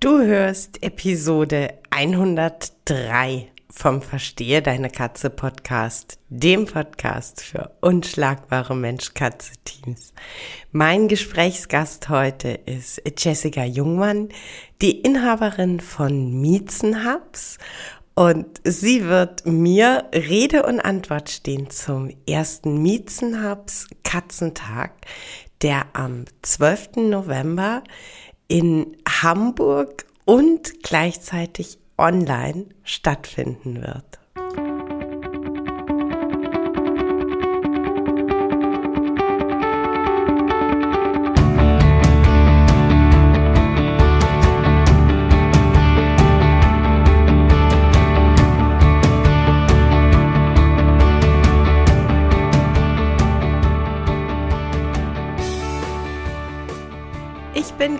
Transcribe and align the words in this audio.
Du 0.00 0.18
hörst 0.18 0.82
Episode 0.82 1.74
103 1.90 3.46
vom 3.70 4.02
Verstehe 4.02 4.60
deine 4.60 4.90
Katze 4.90 5.30
Podcast, 5.30 6.18
dem 6.28 6.64
Podcast 6.64 7.40
für 7.42 7.70
unschlagbare 7.80 8.74
Mensch-Katze-Teams. 8.74 10.14
Mein 10.72 11.06
Gesprächsgast 11.06 12.08
heute 12.08 12.48
ist 12.48 13.00
Jessica 13.18 13.62
Jungmann, 13.62 14.30
die 14.82 14.98
Inhaberin 14.98 15.78
von 15.78 16.40
Miezenhubs 16.40 17.58
und 18.16 18.60
sie 18.64 19.04
wird 19.04 19.46
mir 19.46 20.06
Rede 20.12 20.64
und 20.64 20.80
Antwort 20.80 21.30
stehen 21.30 21.70
zum 21.70 22.10
ersten 22.28 22.82
Miezenhubs 22.82 23.86
Katzentag, 24.02 24.90
der 25.62 25.86
am 25.92 26.24
12. 26.42 26.96
November 26.96 27.84
in 28.48 28.96
Hamburg 29.06 30.06
und 30.24 30.82
gleichzeitig 30.82 31.78
online 31.98 32.66
stattfinden 32.82 33.82
wird. 33.82 34.18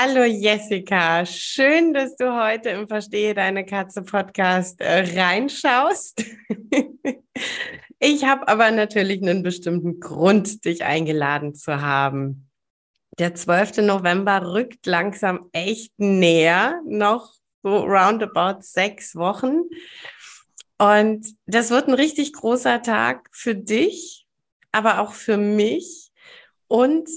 Hallo 0.00 0.22
Jessica, 0.22 1.26
schön, 1.26 1.92
dass 1.92 2.14
du 2.14 2.32
heute 2.32 2.68
im 2.68 2.86
Verstehe 2.86 3.34
deine 3.34 3.66
Katze 3.66 4.02
Podcast 4.02 4.80
äh, 4.80 5.00
reinschaust. 5.18 6.24
ich 7.98 8.24
habe 8.24 8.46
aber 8.46 8.70
natürlich 8.70 9.20
einen 9.20 9.42
bestimmten 9.42 9.98
Grund, 9.98 10.64
dich 10.64 10.84
eingeladen 10.84 11.56
zu 11.56 11.80
haben. 11.82 12.48
Der 13.18 13.34
12. 13.34 13.78
November 13.78 14.52
rückt 14.54 14.86
langsam 14.86 15.48
echt 15.50 15.92
näher, 15.98 16.80
noch 16.86 17.32
so 17.64 17.78
roundabout 17.78 18.60
sechs 18.60 19.16
Wochen. 19.16 19.62
Und 20.78 21.26
das 21.46 21.70
wird 21.70 21.88
ein 21.88 21.94
richtig 21.94 22.34
großer 22.34 22.82
Tag 22.82 23.28
für 23.32 23.56
dich, 23.56 24.28
aber 24.70 25.00
auch 25.00 25.12
für 25.12 25.38
mich. 25.38 26.12
Und 26.68 27.08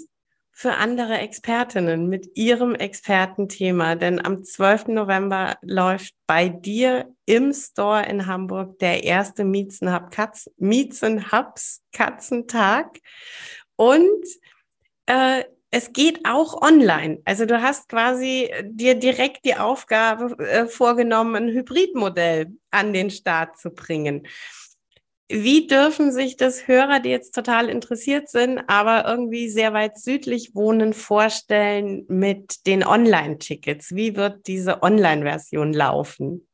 für 0.62 0.76
andere 0.76 1.18
Expertinnen 1.18 2.08
mit 2.08 2.38
ihrem 2.38 2.76
Expertenthema. 2.76 3.96
Denn 3.96 4.24
am 4.24 4.44
12. 4.44 4.90
November 4.90 5.58
läuft 5.64 6.14
bei 6.28 6.50
dir 6.50 7.12
im 7.26 7.52
Store 7.52 8.06
in 8.06 8.28
Hamburg 8.28 8.78
der 8.78 9.04
erste 9.04 9.44
Miezenhub 9.44 10.12
Katz, 10.12 10.52
Miezenhubs 10.58 11.82
Katzentag. 11.92 13.00
Und 13.76 14.24
äh, 15.08 15.46
es 15.72 15.94
geht 15.94 16.28
auch 16.28 16.62
online. 16.62 17.22
Also 17.26 17.48
du 17.48 17.60
hast 17.60 17.90
quasi 17.90 18.52
dir 18.64 18.94
direkt 18.94 19.44
die 19.46 19.56
Aufgabe 19.56 20.38
äh, 20.46 20.68
vorgenommen, 20.68 21.36
ein 21.36 21.50
Hybridmodell 21.50 22.52
an 22.70 22.94
den 22.94 23.10
Start 23.10 23.58
zu 23.58 23.72
bringen. 23.72 24.28
Wie 25.32 25.66
dürfen 25.66 26.12
sich 26.12 26.36
das 26.36 26.68
Hörer, 26.68 27.00
die 27.00 27.10
jetzt 27.10 27.34
total 27.34 27.70
interessiert 27.70 28.28
sind, 28.28 28.60
aber 28.68 29.06
irgendwie 29.08 29.48
sehr 29.48 29.72
weit 29.72 29.98
südlich 29.98 30.54
wohnen, 30.56 30.92
vorstellen 30.92 32.04
mit 32.10 32.68
den 32.68 32.86
Online-Tickets? 32.86 33.96
Wie 33.96 34.18
wird 34.18 34.48
diese 34.48 34.84
Online-Version 34.84 35.72
laufen? 35.72 36.50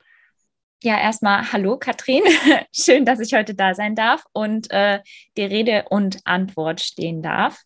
Ja, 0.83 0.99
erstmal 0.99 1.51
hallo 1.51 1.79
Katrin. 1.79 2.21
Schön, 2.71 3.03
dass 3.03 3.19
ich 3.19 3.33
heute 3.33 3.55
da 3.55 3.73
sein 3.73 3.95
darf 3.95 4.23
und 4.31 4.69
äh, 4.69 4.99
die 5.37 5.45
Rede 5.45 5.85
und 5.89 6.19
Antwort 6.25 6.79
stehen 6.79 7.23
darf. 7.23 7.63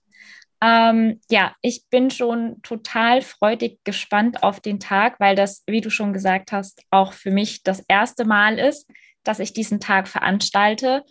Ähm, 0.64 1.20
ja, 1.30 1.54
ich 1.62 1.84
bin 1.90 2.10
schon 2.10 2.62
total 2.62 3.22
freudig 3.22 3.80
gespannt 3.84 4.44
auf 4.44 4.62
den 4.62 4.80
Tag, 4.80 5.20
weil 5.20 5.36
das, 5.36 5.64
wie 5.68 5.82
du 5.82 5.90
schon 5.90 6.14
gesagt 6.14 6.54
hast, 6.54 6.84
auch 6.90 7.12
für 7.12 7.32
mich 7.32 7.64
das 7.64 7.84
erste 7.90 8.24
Mal 8.24 8.58
ist, 8.60 8.88
dass 9.24 9.40
ich 9.40 9.54
diesen 9.54 9.80
Tag 9.80 10.08
veranstalte. 10.08 11.04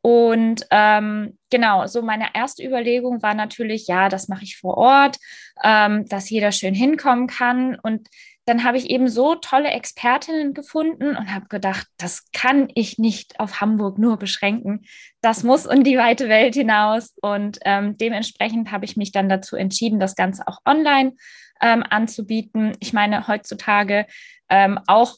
Und 0.00 0.66
ähm, 0.70 1.38
genau, 1.48 1.86
so 1.86 2.02
meine 2.02 2.28
erste 2.34 2.62
Überlegung 2.62 3.22
war 3.22 3.32
natürlich, 3.32 3.86
ja, 3.86 4.10
das 4.10 4.28
mache 4.28 4.44
ich 4.44 4.58
vor 4.58 4.76
Ort, 4.76 5.16
ähm, 5.62 6.04
dass 6.06 6.28
jeder 6.28 6.52
schön 6.52 6.74
hinkommen 6.74 7.26
kann. 7.26 7.78
Und 7.82 8.08
dann 8.44 8.64
habe 8.64 8.76
ich 8.76 8.90
eben 8.90 9.08
so 9.08 9.34
tolle 9.36 9.70
Expertinnen 9.70 10.52
gefunden 10.52 11.16
und 11.16 11.34
habe 11.34 11.46
gedacht, 11.48 11.86
das 11.96 12.30
kann 12.32 12.68
ich 12.74 12.98
nicht 12.98 13.40
auf 13.40 13.62
Hamburg 13.62 13.98
nur 13.98 14.18
beschränken. 14.18 14.84
Das 15.22 15.42
muss 15.42 15.64
in 15.64 15.84
die 15.84 15.96
weite 15.96 16.28
Welt 16.28 16.54
hinaus. 16.54 17.14
Und 17.22 17.58
ähm, 17.64 17.96
dementsprechend 17.96 18.70
habe 18.70 18.84
ich 18.84 18.98
mich 18.98 19.12
dann 19.12 19.30
dazu 19.30 19.56
entschieden, 19.56 20.00
das 20.00 20.16
Ganze 20.16 20.46
auch 20.46 20.58
online 20.66 21.14
ähm, 21.62 21.82
anzubieten. 21.88 22.76
Ich 22.80 22.92
meine, 22.92 23.26
heutzutage 23.26 24.06
ähm, 24.50 24.78
auch 24.86 25.16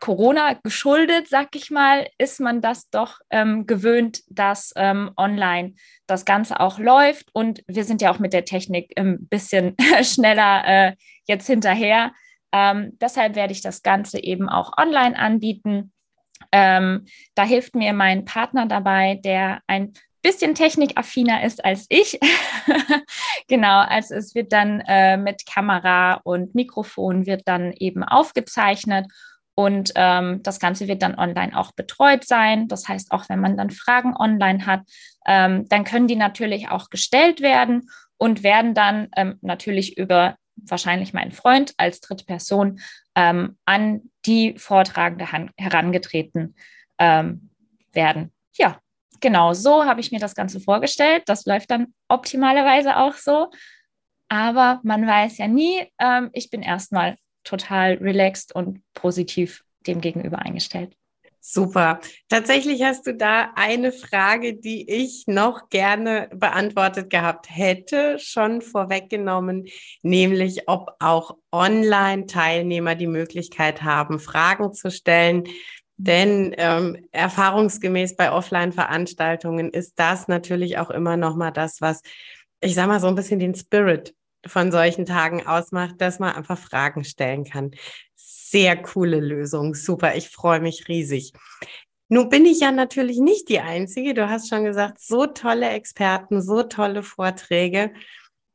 Corona 0.00 0.54
geschuldet, 0.54 1.28
sag 1.28 1.54
ich 1.54 1.70
mal, 1.70 2.08
ist 2.18 2.40
man 2.40 2.60
das 2.60 2.88
doch 2.90 3.20
ähm, 3.30 3.66
gewöhnt, 3.66 4.22
dass 4.28 4.72
ähm, 4.76 5.10
online 5.16 5.74
das 6.06 6.24
Ganze 6.24 6.58
auch 6.58 6.78
läuft. 6.78 7.28
Und 7.32 7.62
wir 7.68 7.84
sind 7.84 8.02
ja 8.02 8.10
auch 8.10 8.18
mit 8.18 8.32
der 8.32 8.44
Technik 8.44 8.92
ein 8.98 9.28
bisschen 9.28 9.76
schneller 10.02 10.64
äh, 10.66 10.96
jetzt 11.28 11.46
hinterher. 11.46 12.12
Ähm, 12.52 12.96
deshalb 13.00 13.36
werde 13.36 13.52
ich 13.52 13.60
das 13.60 13.82
Ganze 13.82 14.18
eben 14.18 14.48
auch 14.48 14.72
online 14.76 15.16
anbieten. 15.18 15.92
Ähm, 16.50 17.06
da 17.34 17.44
hilft 17.44 17.76
mir 17.76 17.92
mein 17.92 18.24
Partner 18.24 18.66
dabei, 18.66 19.20
der 19.22 19.60
ein 19.66 19.92
bisschen 20.22 20.54
technikaffiner 20.54 21.44
ist 21.44 21.64
als 21.64 21.86
ich. 21.88 22.18
genau, 23.48 23.80
also 23.80 24.14
es 24.14 24.34
wird 24.34 24.52
dann 24.52 24.80
äh, 24.80 25.16
mit 25.16 25.46
Kamera 25.46 26.14
und 26.24 26.54
Mikrofon 26.54 27.26
wird 27.26 27.42
dann 27.46 27.72
eben 27.72 28.02
aufgezeichnet 28.02 29.06
und 29.60 29.92
ähm, 29.94 30.42
das 30.42 30.58
Ganze 30.58 30.88
wird 30.88 31.02
dann 31.02 31.18
online 31.18 31.54
auch 31.54 31.72
betreut 31.72 32.24
sein. 32.24 32.66
Das 32.66 32.88
heißt, 32.88 33.12
auch 33.12 33.28
wenn 33.28 33.40
man 33.40 33.58
dann 33.58 33.68
Fragen 33.68 34.16
online 34.16 34.64
hat, 34.64 34.80
ähm, 35.26 35.68
dann 35.68 35.84
können 35.84 36.06
die 36.06 36.16
natürlich 36.16 36.70
auch 36.70 36.88
gestellt 36.88 37.42
werden 37.42 37.90
und 38.16 38.42
werden 38.42 38.72
dann 38.72 39.08
ähm, 39.18 39.36
natürlich 39.42 39.98
über 39.98 40.36
wahrscheinlich 40.56 41.12
meinen 41.12 41.32
Freund 41.32 41.74
als 41.76 42.00
dritte 42.00 42.24
Person 42.24 42.80
ähm, 43.14 43.58
an 43.66 44.00
die 44.24 44.54
Vortragende 44.56 45.28
herangetreten 45.58 46.56
ähm, 46.98 47.50
werden. 47.92 48.32
Ja, 48.56 48.78
genau 49.20 49.52
so 49.52 49.84
habe 49.84 50.00
ich 50.00 50.10
mir 50.10 50.20
das 50.20 50.34
Ganze 50.34 50.58
vorgestellt. 50.60 51.24
Das 51.26 51.44
läuft 51.44 51.70
dann 51.70 51.92
optimalerweise 52.08 52.96
auch 52.96 53.14
so. 53.14 53.50
Aber 54.28 54.80
man 54.84 55.06
weiß 55.06 55.36
ja 55.36 55.48
nie. 55.48 55.86
Ähm, 55.98 56.30
ich 56.32 56.48
bin 56.48 56.62
erstmal 56.62 57.18
total 57.44 57.94
relaxed 57.94 58.54
und 58.54 58.80
positiv 58.94 59.64
dem 59.86 60.00
gegenüber 60.00 60.38
eingestellt. 60.40 60.94
Super. 61.42 62.00
Tatsächlich 62.28 62.82
hast 62.82 63.06
du 63.06 63.14
da 63.14 63.52
eine 63.54 63.92
Frage, 63.92 64.56
die 64.56 64.88
ich 64.90 65.24
noch 65.26 65.70
gerne 65.70 66.28
beantwortet 66.34 67.08
gehabt 67.08 67.46
hätte, 67.48 68.18
schon 68.18 68.60
vorweggenommen, 68.60 69.66
nämlich 70.02 70.68
ob 70.68 70.90
auch 70.98 71.38
Online-Teilnehmer 71.50 72.94
die 72.94 73.06
Möglichkeit 73.06 73.82
haben, 73.82 74.20
Fragen 74.20 74.74
zu 74.74 74.90
stellen. 74.90 75.44
Denn 75.96 76.54
ähm, 76.58 77.08
erfahrungsgemäß 77.10 78.16
bei 78.16 78.32
Offline-Veranstaltungen 78.32 79.70
ist 79.70 79.94
das 79.98 80.28
natürlich 80.28 80.76
auch 80.76 80.90
immer 80.90 81.16
noch 81.16 81.36
mal 81.36 81.50
das, 81.50 81.80
was 81.80 82.02
ich 82.62 82.74
sage 82.74 82.88
mal 82.88 83.00
so 83.00 83.06
ein 83.06 83.14
bisschen 83.14 83.38
den 83.38 83.54
Spirit 83.54 84.14
von 84.46 84.72
solchen 84.72 85.06
Tagen 85.06 85.46
ausmacht, 85.46 85.96
dass 85.98 86.18
man 86.18 86.34
einfach 86.34 86.58
Fragen 86.58 87.04
stellen 87.04 87.44
kann. 87.44 87.72
Sehr 88.14 88.76
coole 88.76 89.20
Lösung. 89.20 89.74
Super. 89.74 90.16
Ich 90.16 90.28
freue 90.28 90.60
mich 90.60 90.88
riesig. 90.88 91.32
Nun 92.08 92.28
bin 92.28 92.44
ich 92.44 92.60
ja 92.60 92.72
natürlich 92.72 93.18
nicht 93.18 93.48
die 93.48 93.60
Einzige. 93.60 94.14
Du 94.14 94.28
hast 94.28 94.48
schon 94.48 94.64
gesagt, 94.64 95.00
so 95.00 95.26
tolle 95.26 95.70
Experten, 95.70 96.42
so 96.42 96.64
tolle 96.64 97.04
Vorträge. 97.04 97.92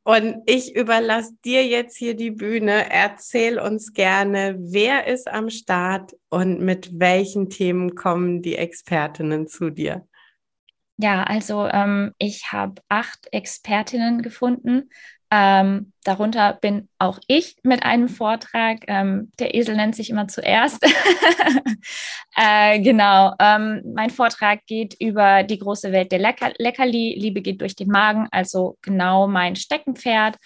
Und 0.04 0.42
ich 0.46 0.76
überlasse 0.76 1.32
dir 1.44 1.66
jetzt 1.66 1.96
hier 1.96 2.14
die 2.14 2.30
Bühne. 2.30 2.90
Erzähl 2.90 3.58
uns 3.58 3.92
gerne, 3.92 4.56
wer 4.58 5.06
ist 5.06 5.26
am 5.26 5.50
Start 5.50 6.14
und 6.28 6.60
mit 6.60 7.00
welchen 7.00 7.50
Themen 7.50 7.94
kommen 7.94 8.40
die 8.40 8.56
Expertinnen 8.56 9.48
zu 9.48 9.70
dir? 9.70 10.06
Ja, 10.98 11.24
also 11.24 11.66
ähm, 11.66 12.12
ich 12.18 12.52
habe 12.52 12.82
acht 12.88 13.26
Expertinnen 13.32 14.22
gefunden. 14.22 14.90
Ähm, 15.38 15.92
darunter 16.02 16.54
bin 16.54 16.88
auch 16.98 17.18
ich 17.26 17.56
mit 17.62 17.82
einem 17.82 18.08
Vortrag. 18.08 18.78
Ähm, 18.86 19.30
der 19.38 19.54
Esel 19.54 19.76
nennt 19.76 19.94
sich 19.94 20.08
immer 20.08 20.28
zuerst. 20.28 20.82
äh, 22.36 22.80
genau. 22.80 23.34
Ähm, 23.38 23.82
mein 23.94 24.08
Vortrag 24.08 24.64
geht 24.66 24.96
über 24.98 25.42
die 25.42 25.58
große 25.58 25.92
Welt 25.92 26.10
der 26.10 26.20
Lecker 26.20 26.52
Leckerli. 26.56 27.16
Liebe 27.18 27.42
geht 27.42 27.60
durch 27.60 27.76
den 27.76 27.88
Magen, 27.88 28.28
also 28.30 28.78
genau 28.80 29.26
mein 29.26 29.56
Steckenpferd. 29.56 30.36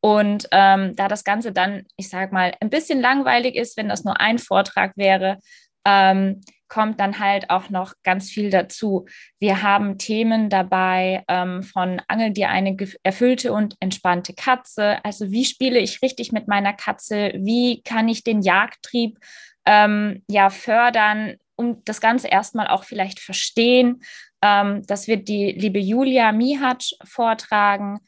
Und 0.00 0.46
ähm, 0.52 0.94
da 0.94 1.08
das 1.08 1.24
Ganze 1.24 1.50
dann, 1.50 1.82
ich 1.96 2.08
sage 2.08 2.32
mal, 2.32 2.54
ein 2.60 2.70
bisschen 2.70 3.00
langweilig 3.00 3.56
ist, 3.56 3.76
wenn 3.76 3.88
das 3.88 4.04
nur 4.04 4.20
ein 4.20 4.38
Vortrag 4.38 4.92
wäre, 4.96 5.38
ähm, 5.84 6.42
kommt 6.68 7.00
dann 7.00 7.18
halt 7.18 7.50
auch 7.50 7.70
noch 7.70 7.94
ganz 8.02 8.30
viel 8.30 8.50
dazu. 8.50 9.06
Wir 9.38 9.62
haben 9.62 9.98
Themen 9.98 10.48
dabei 10.50 11.24
ähm, 11.28 11.62
von 11.62 12.00
Angel 12.08 12.32
dir 12.32 12.48
eine 12.50 12.76
erfüllte 13.02 13.52
und 13.52 13.76
entspannte 13.80 14.34
Katze. 14.34 15.04
Also 15.04 15.30
wie 15.30 15.44
spiele 15.44 15.78
ich 15.78 16.02
richtig 16.02 16.32
mit 16.32 16.48
meiner 16.48 16.72
Katze? 16.72 17.32
Wie 17.36 17.82
kann 17.82 18.08
ich 18.08 18.24
den 18.24 18.42
Jagdtrieb 18.42 19.18
ähm, 19.64 20.22
ja 20.28 20.50
fördern, 20.50 21.36
um 21.56 21.82
das 21.84 22.00
Ganze 22.00 22.28
erstmal 22.28 22.68
auch 22.68 22.84
vielleicht 22.84 23.20
verstehen? 23.20 24.02
Ähm, 24.42 24.82
das 24.86 25.08
wird 25.08 25.28
die 25.28 25.52
liebe 25.52 25.78
Julia 25.78 26.32
Mihatsch 26.32 26.94
vortragen. 27.04 28.00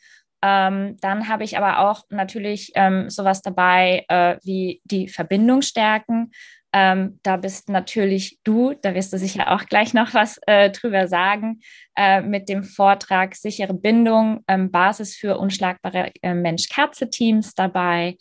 Ähm, 0.42 0.96
dann 1.00 1.28
habe 1.28 1.44
ich 1.44 1.58
aber 1.58 1.80
auch 1.80 2.04
natürlich 2.10 2.70
ähm, 2.74 3.10
sowas 3.10 3.42
dabei 3.42 4.04
äh, 4.08 4.36
wie 4.44 4.80
die 4.84 5.08
Verbindung 5.08 5.62
stärken. 5.62 6.30
Ähm, 6.80 7.18
da 7.24 7.36
bist 7.36 7.68
natürlich 7.68 8.38
du, 8.44 8.72
da 8.82 8.94
wirst 8.94 9.12
du 9.12 9.18
sicher 9.18 9.52
auch 9.52 9.66
gleich 9.66 9.94
noch 9.94 10.14
was 10.14 10.38
äh, 10.46 10.70
drüber 10.70 11.08
sagen, 11.08 11.60
äh, 11.96 12.20
mit 12.20 12.48
dem 12.48 12.62
Vortrag 12.62 13.34
Sichere 13.34 13.74
Bindung, 13.74 14.44
ähm, 14.46 14.70
Basis 14.70 15.16
für 15.16 15.38
unschlagbare 15.38 16.12
äh, 16.22 16.34
Mensch-Katze-Teams 16.34 17.56
dabei. 17.56 18.16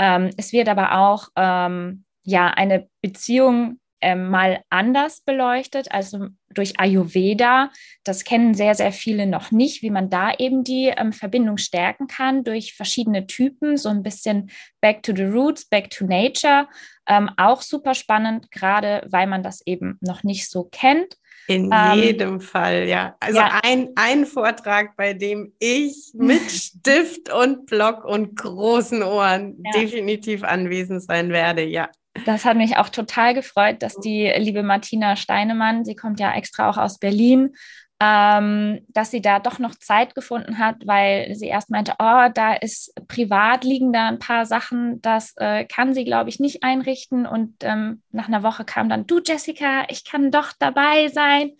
Ähm, 0.00 0.30
es 0.36 0.52
wird 0.52 0.68
aber 0.68 0.98
auch 0.98 1.28
ähm, 1.36 2.04
ja, 2.24 2.48
eine 2.48 2.88
Beziehung 3.00 3.78
ähm, 4.00 4.30
mal 4.30 4.62
anders 4.70 5.20
beleuchtet, 5.20 5.92
also 5.92 6.28
durch 6.52 6.78
Ayurveda. 6.80 7.70
Das 8.04 8.24
kennen 8.24 8.54
sehr, 8.54 8.74
sehr 8.74 8.92
viele 8.92 9.26
noch 9.26 9.50
nicht, 9.50 9.82
wie 9.82 9.90
man 9.90 10.10
da 10.10 10.32
eben 10.34 10.64
die 10.64 10.92
ähm, 10.96 11.12
Verbindung 11.12 11.58
stärken 11.58 12.06
kann 12.06 12.44
durch 12.44 12.74
verschiedene 12.74 13.26
Typen, 13.26 13.76
so 13.76 13.88
ein 13.88 14.02
bisschen 14.02 14.50
Back 14.80 15.02
to 15.02 15.14
the 15.14 15.24
Roots, 15.24 15.66
Back 15.66 15.90
to 15.90 16.06
Nature. 16.06 16.68
Ähm, 17.06 17.30
auch 17.36 17.62
super 17.62 17.94
spannend, 17.94 18.50
gerade 18.50 19.06
weil 19.10 19.26
man 19.26 19.42
das 19.42 19.60
eben 19.66 19.98
noch 20.00 20.22
nicht 20.22 20.48
so 20.48 20.64
kennt. 20.64 21.16
In 21.46 21.70
ähm, 21.72 21.98
jedem 21.98 22.40
Fall, 22.40 22.86
ja. 22.86 23.16
Also 23.18 23.38
ja. 23.38 23.60
Ein, 23.64 23.88
ein 23.96 24.24
Vortrag, 24.24 24.96
bei 24.96 25.14
dem 25.14 25.52
ich 25.58 26.12
mit 26.14 26.42
Stift 26.50 27.32
und 27.32 27.66
Block 27.66 28.04
und 28.04 28.36
großen 28.36 29.02
Ohren 29.02 29.60
ja. 29.64 29.80
definitiv 29.80 30.44
anwesend 30.44 31.02
sein 31.02 31.30
werde, 31.30 31.64
ja. 31.64 31.88
Das 32.26 32.44
hat 32.44 32.56
mich 32.56 32.76
auch 32.76 32.88
total 32.88 33.34
gefreut, 33.34 33.82
dass 33.82 33.94
die 33.96 34.32
liebe 34.36 34.62
Martina 34.62 35.16
Steinemann, 35.16 35.84
sie 35.84 35.94
kommt 35.94 36.18
ja 36.18 36.32
extra 36.34 36.68
auch 36.68 36.76
aus 36.76 36.98
Berlin, 36.98 37.54
ähm, 38.02 38.80
dass 38.88 39.10
sie 39.10 39.20
da 39.20 39.38
doch 39.38 39.58
noch 39.58 39.74
Zeit 39.74 40.14
gefunden 40.14 40.58
hat, 40.58 40.76
weil 40.86 41.34
sie 41.34 41.48
erst 41.48 41.70
meinte, 41.70 41.92
oh, 41.98 42.28
da 42.32 42.54
ist 42.54 42.94
privat 43.08 43.62
liegen 43.62 43.92
da 43.92 44.08
ein 44.08 44.18
paar 44.18 44.46
Sachen, 44.46 45.02
das 45.02 45.34
äh, 45.36 45.66
kann 45.66 45.92
sie, 45.92 46.04
glaube 46.04 46.30
ich, 46.30 46.40
nicht 46.40 46.62
einrichten. 46.62 47.26
Und 47.26 47.56
ähm, 47.60 48.02
nach 48.10 48.26
einer 48.26 48.42
Woche 48.42 48.64
kam 48.64 48.88
dann, 48.88 49.06
du 49.06 49.20
Jessica, 49.24 49.84
ich 49.88 50.04
kann 50.04 50.30
doch 50.30 50.52
dabei 50.58 51.08
sein. 51.08 51.52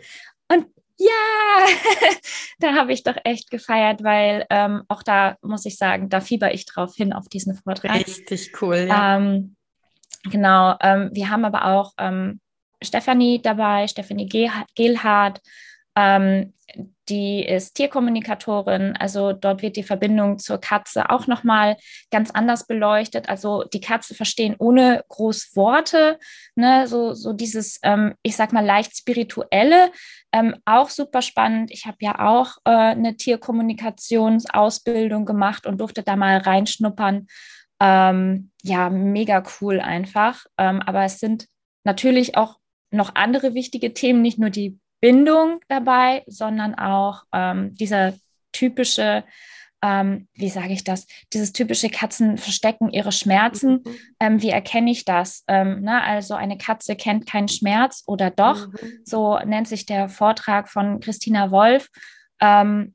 Und 0.48 0.66
ja, 0.96 1.66
da 2.58 2.74
habe 2.74 2.94
ich 2.94 3.02
doch 3.02 3.16
echt 3.24 3.50
gefeiert, 3.50 4.02
weil 4.02 4.46
ähm, 4.48 4.82
auch 4.88 5.02
da 5.02 5.36
muss 5.42 5.66
ich 5.66 5.76
sagen, 5.76 6.08
da 6.08 6.22
fieber 6.22 6.54
ich 6.54 6.64
drauf 6.64 6.94
hin 6.96 7.12
auf 7.12 7.28
diesen 7.28 7.54
Vortrag. 7.54 7.94
Richtig 7.94 8.62
cool, 8.62 8.86
ja. 8.88 9.18
Ähm, 9.18 9.56
Genau, 10.24 10.76
ähm, 10.80 11.10
wir 11.12 11.30
haben 11.30 11.44
aber 11.44 11.66
auch 11.66 11.92
ähm, 11.98 12.40
Stefanie 12.82 13.40
dabei, 13.40 13.88
Stefanie 13.88 14.28
Gehlhardt, 14.74 15.40
ähm, 15.96 16.52
die 17.08 17.44
ist 17.44 17.74
Tierkommunikatorin, 17.74 18.96
also 18.96 19.32
dort 19.32 19.62
wird 19.62 19.74
die 19.74 19.82
Verbindung 19.82 20.38
zur 20.38 20.60
Katze 20.60 21.10
auch 21.10 21.26
nochmal 21.26 21.76
ganz 22.12 22.30
anders 22.30 22.68
beleuchtet. 22.68 23.28
Also 23.28 23.64
die 23.64 23.80
Katze 23.80 24.14
verstehen 24.14 24.54
ohne 24.58 25.02
groß 25.08 25.56
Worte, 25.56 26.20
ne? 26.54 26.86
so, 26.86 27.14
so 27.14 27.32
dieses, 27.32 27.80
ähm, 27.82 28.14
ich 28.22 28.36
sag 28.36 28.52
mal, 28.52 28.64
leicht 28.64 28.96
spirituelle, 28.96 29.90
ähm, 30.32 30.54
auch 30.64 30.88
super 30.88 31.22
spannend. 31.22 31.72
Ich 31.72 31.86
habe 31.86 31.96
ja 32.00 32.20
auch 32.20 32.58
äh, 32.64 32.70
eine 32.70 33.16
Tierkommunikationsausbildung 33.16 35.26
gemacht 35.26 35.66
und 35.66 35.80
durfte 35.80 36.04
da 36.04 36.14
mal 36.14 36.38
reinschnuppern. 36.38 37.26
Ähm, 37.80 38.50
ja, 38.62 38.90
mega 38.90 39.42
cool 39.60 39.80
einfach. 39.80 40.44
Ähm, 40.58 40.82
aber 40.82 41.04
es 41.04 41.18
sind 41.18 41.46
natürlich 41.84 42.36
auch 42.36 42.58
noch 42.90 43.14
andere 43.14 43.54
wichtige 43.54 43.94
Themen, 43.94 44.22
nicht 44.22 44.38
nur 44.38 44.50
die 44.50 44.78
Bindung 45.00 45.60
dabei, 45.68 46.22
sondern 46.26 46.74
auch 46.74 47.24
ähm, 47.32 47.74
dieser 47.74 48.12
typische, 48.52 49.24
ähm, 49.82 50.28
wie 50.34 50.50
sage 50.50 50.72
ich 50.72 50.84
das, 50.84 51.06
dieses 51.32 51.52
typische 51.52 51.88
Katzen 51.88 52.36
verstecken 52.36 52.90
ihre 52.90 53.12
Schmerzen. 53.12 53.82
Mhm. 53.84 53.96
Ähm, 54.20 54.42
wie 54.42 54.50
erkenne 54.50 54.90
ich 54.90 55.04
das? 55.04 55.44
Ähm, 55.48 55.78
na, 55.82 56.02
also 56.02 56.34
eine 56.34 56.58
Katze 56.58 56.96
kennt 56.96 57.26
keinen 57.26 57.48
Schmerz 57.48 58.02
oder 58.06 58.30
doch, 58.30 58.68
mhm. 58.68 59.00
so 59.04 59.38
nennt 59.38 59.68
sich 59.68 59.86
der 59.86 60.08
Vortrag 60.08 60.68
von 60.68 61.00
Christina 61.00 61.50
Wolf. 61.50 61.88
Ähm, 62.40 62.94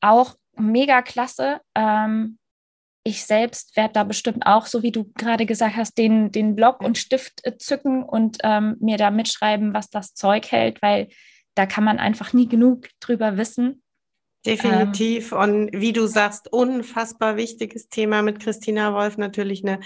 auch 0.00 0.34
mega 0.56 1.02
klasse. 1.02 1.60
Ich 3.06 3.24
selbst 3.24 3.76
werde 3.76 3.92
da 3.92 4.04
bestimmt 4.04 4.46
auch, 4.46 4.66
so 4.66 4.82
wie 4.82 4.92
du 4.92 5.12
gerade 5.14 5.44
gesagt 5.44 5.76
hast, 5.76 5.98
den, 5.98 6.32
den 6.32 6.56
Block 6.56 6.80
und 6.80 6.96
Stift 6.96 7.40
äh, 7.44 7.56
zücken 7.58 8.02
und 8.02 8.38
ähm, 8.42 8.76
mir 8.80 8.96
da 8.96 9.10
mitschreiben, 9.10 9.74
was 9.74 9.90
das 9.90 10.14
Zeug 10.14 10.50
hält, 10.50 10.80
weil 10.80 11.08
da 11.54 11.66
kann 11.66 11.84
man 11.84 11.98
einfach 11.98 12.32
nie 12.32 12.48
genug 12.48 12.88
drüber 13.00 13.36
wissen. 13.36 13.82
Definitiv. 14.46 15.32
Ähm, 15.32 15.38
und 15.38 15.70
wie 15.72 15.92
du 15.92 16.06
sagst, 16.06 16.52
unfassbar 16.52 17.36
wichtiges 17.36 17.88
Thema 17.88 18.22
mit 18.22 18.40
Christina 18.40 18.92
Wolf, 18.92 19.16
natürlich 19.16 19.64
eine 19.64 19.80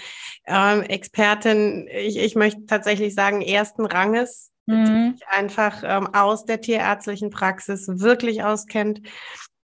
ähm, 0.45 0.81
Expertin, 0.83 1.87
ich, 1.91 2.17
ich 2.17 2.35
möchte 2.35 2.65
tatsächlich 2.65 3.15
sagen, 3.15 3.41
ersten 3.41 3.85
Ranges, 3.85 4.51
die 4.67 4.73
mhm. 4.73 5.13
sich 5.13 5.27
einfach 5.27 5.83
ähm, 5.85 6.13
aus 6.13 6.45
der 6.45 6.61
tierärztlichen 6.61 7.29
Praxis 7.29 7.87
wirklich 7.87 8.43
auskennt. 8.43 9.01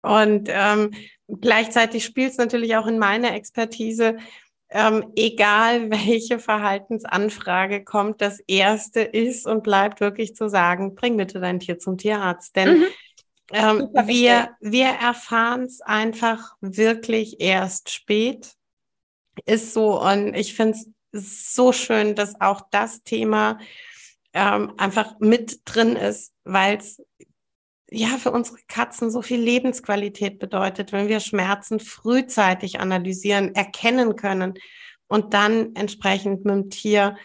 Und 0.02 0.48
ähm, 0.50 0.92
Gleichzeitig 1.28 2.04
spielt 2.04 2.32
es 2.32 2.38
natürlich 2.38 2.76
auch 2.76 2.86
in 2.86 2.98
meiner 2.98 3.34
Expertise, 3.34 4.16
ähm, 4.68 5.12
egal 5.16 5.90
welche 5.90 6.38
Verhaltensanfrage 6.38 7.84
kommt, 7.84 8.20
das 8.20 8.40
erste 8.46 9.00
ist 9.00 9.46
und 9.46 9.62
bleibt 9.62 10.00
wirklich 10.00 10.34
zu 10.34 10.48
sagen, 10.48 10.94
bring 10.94 11.16
bitte 11.16 11.40
dein 11.40 11.60
Tier 11.60 11.78
zum 11.78 11.98
Tierarzt. 11.98 12.56
Denn 12.56 12.78
mhm. 12.78 12.84
ähm, 13.52 13.88
wir, 14.06 14.50
wir 14.60 14.86
erfahren 14.86 15.62
es 15.62 15.80
einfach 15.80 16.54
wirklich 16.60 17.40
erst 17.40 17.90
spät. 17.90 18.52
Ist 19.44 19.74
so. 19.74 20.00
Und 20.00 20.34
ich 20.34 20.54
finde 20.54 20.78
es 21.12 21.54
so 21.54 21.72
schön, 21.72 22.14
dass 22.14 22.40
auch 22.40 22.62
das 22.70 23.02
Thema 23.02 23.58
ähm, 24.32 24.72
einfach 24.76 25.18
mit 25.18 25.60
drin 25.64 25.96
ist, 25.96 26.32
weil 26.44 26.76
es 26.76 27.02
ja 27.90 28.18
für 28.18 28.32
unsere 28.32 28.58
Katzen 28.68 29.10
so 29.10 29.22
viel 29.22 29.40
Lebensqualität 29.40 30.38
bedeutet, 30.38 30.92
wenn 30.92 31.08
wir 31.08 31.20
Schmerzen 31.20 31.80
frühzeitig 31.80 32.80
analysieren, 32.80 33.54
erkennen 33.54 34.16
können 34.16 34.54
und 35.08 35.34
dann 35.34 35.74
entsprechend 35.74 36.44
mit 36.44 36.54
dem 36.54 36.70
Tier 36.70 37.16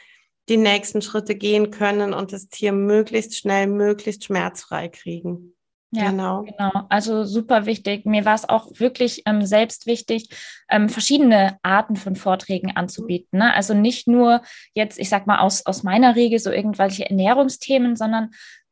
die 0.50 0.58
nächsten 0.58 1.02
Schritte 1.02 1.36
gehen 1.36 1.72
können 1.72 2.14
und 2.14 2.34
das 2.34 2.50
Tier 2.50 2.74
möglichst 2.74 3.38
schnell, 3.38 3.68
möglichst 3.68 4.26
schmerzfrei 4.26 4.90
kriegen. 4.90 5.56
Ja, 5.94 6.10
genau. 6.10 6.44
genau. 6.44 6.72
Also 6.88 7.26
super 7.26 7.66
wichtig. 7.66 8.06
Mir 8.06 8.24
war 8.24 8.36
es 8.36 8.48
auch 8.48 8.80
wirklich 8.80 9.24
ähm, 9.26 9.46
selbst 9.46 9.88
wichtig, 9.88 10.30
ähm, 10.70 10.88
verschiedene 10.88 11.58
Arten 11.64 11.98
von 11.98 12.16
Vorträgen 12.16 12.76
anzubieten. 12.78 13.40
Ne? 13.40 13.54
Also 13.54 13.74
nicht 13.74 14.08
nur 14.08 14.42
jetzt, 14.74 14.98
ich 15.00 15.10
sag 15.10 15.28
mal, 15.28 15.40
aus, 15.40 15.66
aus 15.66 15.84
meiner 15.84 16.16
Regel 16.16 16.40
so 16.40 16.50
irgendwelche 16.50 17.10
Ernährungsthemen, 17.10 17.98
sondern 17.98 18.32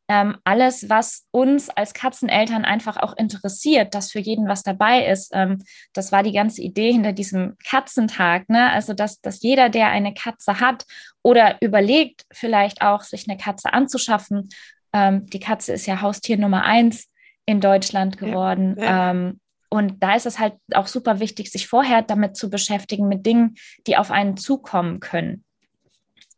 ähm, 0.10 0.36
alles, 0.44 0.89
was 0.89 1.28
uns 1.32 1.70
als 1.70 1.94
Katzeneltern 1.94 2.66
einfach 2.66 2.98
auch 2.98 3.16
interessiert, 3.16 3.96
dass 3.96 4.12
für 4.12 4.20
jeden 4.20 4.50
was 4.50 4.63
dabei 4.63 5.06
ist. 5.06 5.32
Ähm, 5.34 5.60
das 5.94 6.12
war 6.12 6.24
die 6.24 6.34
ganze 6.34 6.62
Idee 6.62 6.92
hinter 6.92 7.13
diesem 7.13 7.56
Katzentag. 7.63 8.50
Ne? 8.50 8.70
Also, 8.72 8.94
dass, 8.94 9.22
dass 9.22 9.42
jeder, 9.42 9.70
der 9.70 9.88
eine 9.88 10.13
Katze 10.13 10.60
hat 10.60 10.86
oder 11.22 11.58
überlegt, 11.62 12.25
vielleicht 12.34 12.82
auch 12.82 13.04
sich 13.04 13.30
eine 13.30 13.38
Katze 13.38 13.72
anzuschaffen, 13.72 14.50
Ähm, 14.92 15.28
die 15.28 15.39
Katze 15.39 15.74
ist 15.74 15.86
ja 15.86 16.01
Haustier 16.01 16.38
Nummer 16.38 16.63
eins 16.63 17.08
in 17.46 17.62
Deutschland 17.62 18.18
geworden. 18.18 18.75
Ja, 18.75 18.84
ja. 18.84 19.12
Ähm, 19.12 19.39
und 19.70 20.01
da 20.01 20.16
ist 20.16 20.25
es 20.25 20.39
halt 20.39 20.56
auch 20.74 20.88
super 20.88 21.20
wichtig, 21.20 21.51
sich 21.51 21.68
vorher 21.68 22.01
damit 22.01 22.36
zu 22.36 22.50
beschäftigen, 22.50 23.08
mit 23.08 23.24
Dingen, 23.24 23.54
die 23.86 23.98
auf 23.98 24.10
einen 24.10 24.36
zukommen 24.36 25.00
können. 25.00 25.44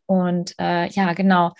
Und 0.04 0.54
äh, 0.60 0.86
ja, 0.90 1.14
genau. 1.14 1.54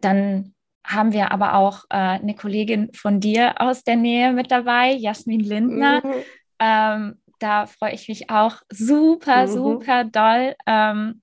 Dann 0.00 0.55
haben 0.86 1.12
wir 1.12 1.32
aber 1.32 1.54
auch 1.54 1.84
äh, 1.90 1.96
eine 1.96 2.34
Kollegin 2.34 2.92
von 2.94 3.20
dir 3.20 3.60
aus 3.60 3.82
der 3.82 3.96
Nähe 3.96 4.32
mit 4.32 4.50
dabei, 4.50 4.92
Jasmin 4.92 5.40
Lindner. 5.40 6.00
Mhm. 6.04 6.12
Ähm, 6.58 7.20
da 7.38 7.66
freue 7.66 7.92
ich 7.92 8.08
mich 8.08 8.30
auch 8.30 8.62
super, 8.70 9.46
mhm. 9.46 9.50
super 9.50 10.04
doll. 10.04 10.54
Ähm, 10.66 11.22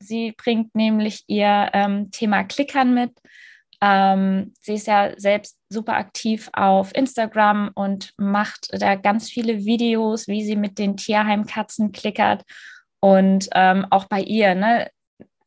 sie 0.00 0.32
bringt 0.32 0.74
nämlich 0.74 1.24
ihr 1.26 1.70
ähm, 1.72 2.10
Thema 2.10 2.44
Klickern 2.44 2.94
mit. 2.94 3.12
Ähm, 3.80 4.54
sie 4.60 4.74
ist 4.74 4.86
ja 4.86 5.12
selbst 5.16 5.58
super 5.68 5.96
aktiv 5.96 6.48
auf 6.52 6.94
Instagram 6.94 7.70
und 7.74 8.12
macht 8.16 8.68
da 8.72 8.94
ganz 8.94 9.28
viele 9.28 9.64
Videos, 9.64 10.28
wie 10.28 10.44
sie 10.44 10.56
mit 10.56 10.78
den 10.78 10.96
Tierheimkatzen 10.96 11.92
klickert. 11.92 12.44
Und 13.00 13.48
ähm, 13.54 13.86
auch 13.90 14.06
bei 14.06 14.22
ihr, 14.22 14.54
ne, 14.54 14.88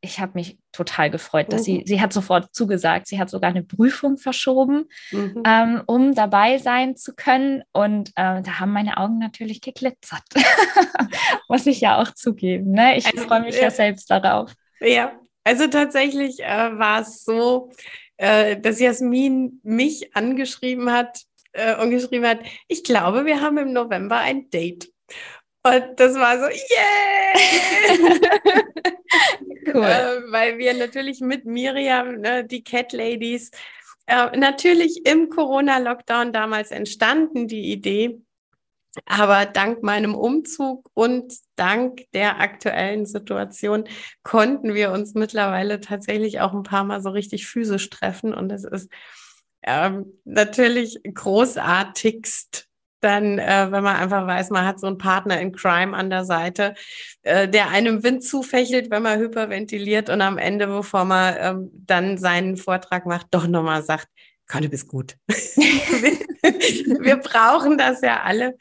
ich 0.07 0.19
habe 0.19 0.33
mich 0.35 0.57
total 0.71 1.09
gefreut, 1.09 1.51
dass 1.51 1.61
mhm. 1.61 1.65
sie, 1.65 1.83
sie 1.85 2.01
hat 2.01 2.13
sofort 2.13 2.55
zugesagt, 2.55 3.07
sie 3.07 3.19
hat 3.19 3.29
sogar 3.29 3.49
eine 3.49 3.63
Prüfung 3.63 4.17
verschoben, 4.17 4.85
mhm. 5.11 5.43
ähm, 5.45 5.81
um 5.85 6.15
dabei 6.15 6.57
sein 6.57 6.95
zu 6.95 7.13
können. 7.13 7.63
Und 7.73 8.09
äh, 8.09 8.41
da 8.41 8.59
haben 8.59 8.71
meine 8.71 8.97
Augen 8.97 9.19
natürlich 9.19 9.61
geglitzert, 9.61 10.23
muss 11.49 11.67
ich 11.67 11.81
ja 11.81 12.01
auch 12.01 12.11
zugeben. 12.13 12.71
Ne? 12.71 12.97
Ich 12.97 13.05
also, 13.05 13.27
freue 13.27 13.41
mich 13.41 13.55
ja, 13.55 13.63
ja 13.63 13.71
selbst 13.71 14.09
darauf. 14.09 14.53
Ja, 14.79 15.11
also 15.43 15.67
tatsächlich 15.67 16.39
äh, 16.39 16.77
war 16.77 17.01
es 17.01 17.23
so, 17.23 17.71
äh, 18.17 18.57
dass 18.57 18.79
Jasmin 18.79 19.59
mich 19.63 20.15
angeschrieben 20.15 20.91
hat 20.91 21.21
äh, 21.51 21.75
und 21.75 21.91
geschrieben 21.91 22.25
hat, 22.25 22.39
ich 22.67 22.83
glaube, 22.83 23.25
wir 23.25 23.41
haben 23.41 23.57
im 23.57 23.73
November 23.73 24.17
ein 24.17 24.49
Date. 24.49 24.89
Und 25.63 25.85
das 25.97 26.15
war 26.15 26.39
so, 26.39 26.45
yeah! 26.45 28.57
cool. 29.74 29.83
Äh, 29.83 30.31
weil 30.31 30.57
wir 30.57 30.74
natürlich 30.74 31.21
mit 31.21 31.45
Miriam, 31.45 32.19
ne, 32.19 32.43
die 32.45 32.63
Cat 32.63 32.93
Ladies, 32.93 33.51
äh, 34.07 34.38
natürlich 34.38 35.05
im 35.05 35.29
Corona-Lockdown 35.29 36.33
damals 36.33 36.71
entstanden, 36.71 37.47
die 37.47 37.71
Idee. 37.71 38.21
Aber 39.05 39.45
dank 39.45 39.83
meinem 39.83 40.15
Umzug 40.15 40.89
und 40.93 41.33
dank 41.55 42.05
der 42.13 42.39
aktuellen 42.39 43.05
Situation 43.05 43.83
konnten 44.24 44.74
wir 44.74 44.91
uns 44.91 45.13
mittlerweile 45.13 45.79
tatsächlich 45.81 46.39
auch 46.39 46.53
ein 46.53 46.63
paar 46.63 46.83
Mal 46.83 47.01
so 47.01 47.09
richtig 47.09 47.45
physisch 47.45 47.89
treffen. 47.89 48.33
Und 48.33 48.51
es 48.51 48.63
ist 48.63 48.89
ähm, 49.62 50.19
natürlich 50.24 51.00
großartigst 51.03 52.67
dann, 53.00 53.39
äh, 53.39 53.68
wenn 53.72 53.84
man 53.84 53.96
einfach 53.96 54.25
weiß, 54.25 54.50
man 54.50 54.66
hat 54.66 54.80
so 54.80 54.88
einen 54.88 54.98
Partner 54.98 55.39
in 55.39 55.51
Crime 55.51 55.96
an 55.96 56.10
der 56.10 56.25
Seite, 56.25 56.74
äh, 57.24 57.48
der 57.48 57.70
einem 57.70 58.04
Wind 58.04 58.24
zufächelt, 58.24 58.89
wenn 58.89 59.04
man 59.04 59.20
hyperventiliert 59.20 60.10
und 60.10 60.22
am 60.22 60.38
Ende, 60.38 60.68
bevor 60.68 61.06
man 61.06 61.36
ähm, 61.39 61.72
dann 61.74 62.18
seinen 62.18 62.58
Vortrag 62.58 63.06
macht, 63.06 63.27
doch 63.32 63.48
nochmal 63.48 63.84
sagt, 63.84 64.08
Conny, 64.50 64.66
du 64.66 64.72
bist 64.72 64.88
gut. 64.88 65.18
wir, 65.27 67.18
brauchen 67.18 67.77
das 67.77 68.01
ja 68.01 68.24
alle. 68.24 68.58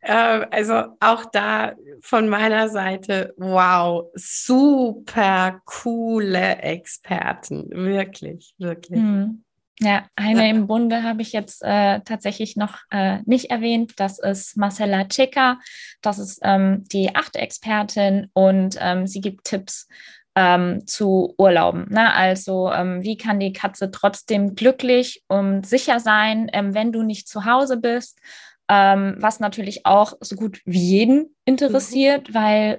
Äh, 0.00 0.46
also 0.50 0.96
auch 1.00 1.24
da 1.32 1.74
von 2.00 2.28
meiner 2.28 2.68
Seite, 2.68 3.34
wow, 3.36 4.10
super 4.14 5.60
coole 5.64 6.58
Experten. 6.58 7.68
Wirklich, 7.70 8.54
wirklich. 8.58 9.00
Hm. 9.00 9.43
Ja, 9.80 10.06
eine 10.14 10.48
im 10.48 10.68
Bunde 10.68 11.02
habe 11.02 11.22
ich 11.22 11.32
jetzt 11.32 11.62
äh, 11.62 12.00
tatsächlich 12.00 12.56
noch 12.56 12.78
äh, 12.90 13.18
nicht 13.24 13.50
erwähnt. 13.50 13.94
Das 13.96 14.20
ist 14.20 14.56
Marcella 14.56 15.04
Chica. 15.04 15.58
Das 16.00 16.18
ist 16.18 16.38
ähm, 16.42 16.84
die 16.92 17.14
achte 17.14 17.40
Expertin 17.40 18.30
und 18.34 18.76
ähm, 18.80 19.08
sie 19.08 19.20
gibt 19.20 19.44
Tipps 19.44 19.88
ähm, 20.36 20.86
zu 20.86 21.34
Urlauben. 21.38 21.86
Ne? 21.90 22.12
Also 22.12 22.70
ähm, 22.70 23.02
wie 23.02 23.16
kann 23.16 23.40
die 23.40 23.52
Katze 23.52 23.90
trotzdem 23.90 24.54
glücklich 24.54 25.24
und 25.26 25.66
sicher 25.66 25.98
sein, 25.98 26.48
ähm, 26.52 26.74
wenn 26.74 26.92
du 26.92 27.02
nicht 27.02 27.28
zu 27.28 27.44
Hause 27.44 27.76
bist? 27.76 28.20
Ähm, 28.68 29.16
was 29.18 29.40
natürlich 29.40 29.84
auch 29.86 30.14
so 30.20 30.36
gut 30.36 30.60
wie 30.64 30.78
jeden 30.78 31.36
interessiert, 31.44 32.30
mhm. 32.30 32.34
weil 32.34 32.78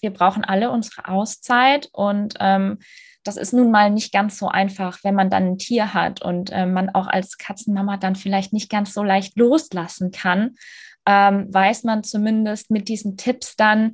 wir 0.00 0.12
brauchen 0.12 0.42
alle 0.42 0.72
unsere 0.72 1.06
Auszeit 1.06 1.88
und 1.92 2.34
das 3.30 3.36
ist 3.36 3.52
nun 3.52 3.70
mal 3.70 3.90
nicht 3.90 4.12
ganz 4.12 4.38
so 4.38 4.48
einfach, 4.48 4.98
wenn 5.04 5.14
man 5.14 5.30
dann 5.30 5.52
ein 5.52 5.58
Tier 5.58 5.94
hat 5.94 6.20
und 6.20 6.50
äh, 6.50 6.66
man 6.66 6.90
auch 6.90 7.06
als 7.06 7.38
Katzenmama 7.38 7.96
dann 7.96 8.16
vielleicht 8.16 8.52
nicht 8.52 8.68
ganz 8.68 8.92
so 8.92 9.04
leicht 9.04 9.38
loslassen 9.38 10.10
kann, 10.10 10.56
ähm, 11.06 11.46
weiß 11.54 11.84
man 11.84 12.02
zumindest 12.02 12.72
mit 12.72 12.88
diesen 12.88 13.16
Tipps 13.16 13.54
dann, 13.54 13.92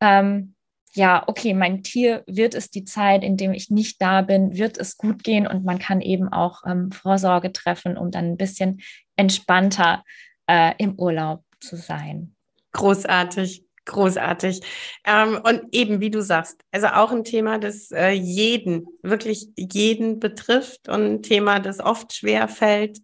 ähm, 0.00 0.54
ja, 0.94 1.24
okay, 1.26 1.52
mein 1.52 1.82
Tier 1.82 2.22
wird 2.28 2.54
es 2.54 2.70
die 2.70 2.84
Zeit, 2.84 3.24
in 3.24 3.36
dem 3.36 3.52
ich 3.52 3.70
nicht 3.70 4.00
da 4.00 4.22
bin, 4.22 4.56
wird 4.56 4.78
es 4.78 4.96
gut 4.96 5.24
gehen 5.24 5.48
und 5.48 5.64
man 5.64 5.80
kann 5.80 6.00
eben 6.00 6.28
auch 6.28 6.62
ähm, 6.64 6.92
Vorsorge 6.92 7.50
treffen, 7.50 7.98
um 7.98 8.12
dann 8.12 8.26
ein 8.26 8.36
bisschen 8.36 8.80
entspannter 9.16 10.04
äh, 10.46 10.74
im 10.78 10.96
Urlaub 10.96 11.42
zu 11.58 11.74
sein. 11.74 12.36
Großartig. 12.70 13.65
Großartig. 13.86 14.60
Ähm, 15.04 15.40
und 15.44 15.62
eben, 15.72 16.00
wie 16.00 16.10
du 16.10 16.20
sagst, 16.20 16.60
also 16.72 16.88
auch 16.88 17.12
ein 17.12 17.22
Thema, 17.22 17.58
das 17.58 17.92
äh, 17.92 18.10
jeden, 18.10 18.86
wirklich 19.02 19.48
jeden 19.56 20.18
betrifft 20.18 20.88
und 20.88 21.02
ein 21.04 21.22
Thema, 21.22 21.60
das 21.60 21.78
oft 21.78 22.12
schwer 22.12 22.48
fällt. 22.48 22.98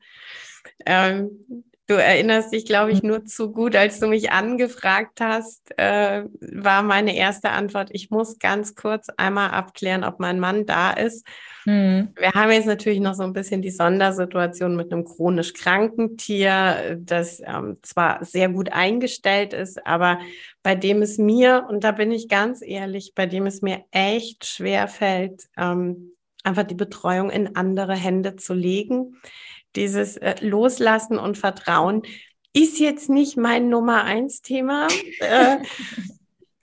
Ähm, 0.84 1.64
Du 1.88 1.94
erinnerst 1.94 2.52
dich, 2.52 2.64
glaube 2.64 2.92
ich, 2.92 3.02
mhm. 3.02 3.08
nur 3.08 3.24
zu 3.24 3.50
gut, 3.50 3.74
als 3.74 3.98
du 3.98 4.06
mich 4.06 4.30
angefragt 4.30 5.20
hast, 5.20 5.76
äh, 5.78 6.24
war 6.40 6.82
meine 6.84 7.16
erste 7.16 7.50
Antwort, 7.50 7.88
ich 7.92 8.08
muss 8.08 8.38
ganz 8.38 8.76
kurz 8.76 9.08
einmal 9.16 9.50
abklären, 9.50 10.04
ob 10.04 10.20
mein 10.20 10.38
Mann 10.38 10.64
da 10.64 10.92
ist. 10.92 11.26
Mhm. 11.64 12.10
Wir 12.16 12.30
haben 12.32 12.52
jetzt 12.52 12.66
natürlich 12.66 13.00
noch 13.00 13.14
so 13.14 13.24
ein 13.24 13.32
bisschen 13.32 13.62
die 13.62 13.72
Sondersituation 13.72 14.76
mit 14.76 14.92
einem 14.92 15.04
chronisch 15.04 15.54
kranken 15.54 16.16
Tier, 16.16 16.98
das 17.00 17.42
ähm, 17.44 17.78
zwar 17.82 18.24
sehr 18.24 18.48
gut 18.48 18.72
eingestellt 18.72 19.52
ist, 19.52 19.84
aber 19.84 20.20
bei 20.62 20.76
dem 20.76 21.02
es 21.02 21.18
mir, 21.18 21.66
und 21.68 21.82
da 21.82 21.90
bin 21.90 22.12
ich 22.12 22.28
ganz 22.28 22.62
ehrlich, 22.62 23.12
bei 23.16 23.26
dem 23.26 23.46
es 23.46 23.60
mir 23.60 23.84
echt 23.90 24.46
schwer 24.46 24.86
fällt, 24.86 25.48
ähm, 25.56 26.12
einfach 26.44 26.64
die 26.64 26.74
Betreuung 26.76 27.30
in 27.30 27.56
andere 27.56 27.94
Hände 27.96 28.36
zu 28.36 28.54
legen 28.54 29.16
dieses 29.76 30.16
äh, 30.16 30.34
Loslassen 30.40 31.18
und 31.18 31.38
Vertrauen 31.38 32.02
ist 32.52 32.78
jetzt 32.78 33.08
nicht 33.08 33.36
mein 33.36 33.68
Nummer 33.68 34.04
eins 34.04 34.42
Thema. 34.42 34.88
äh, 35.20 35.58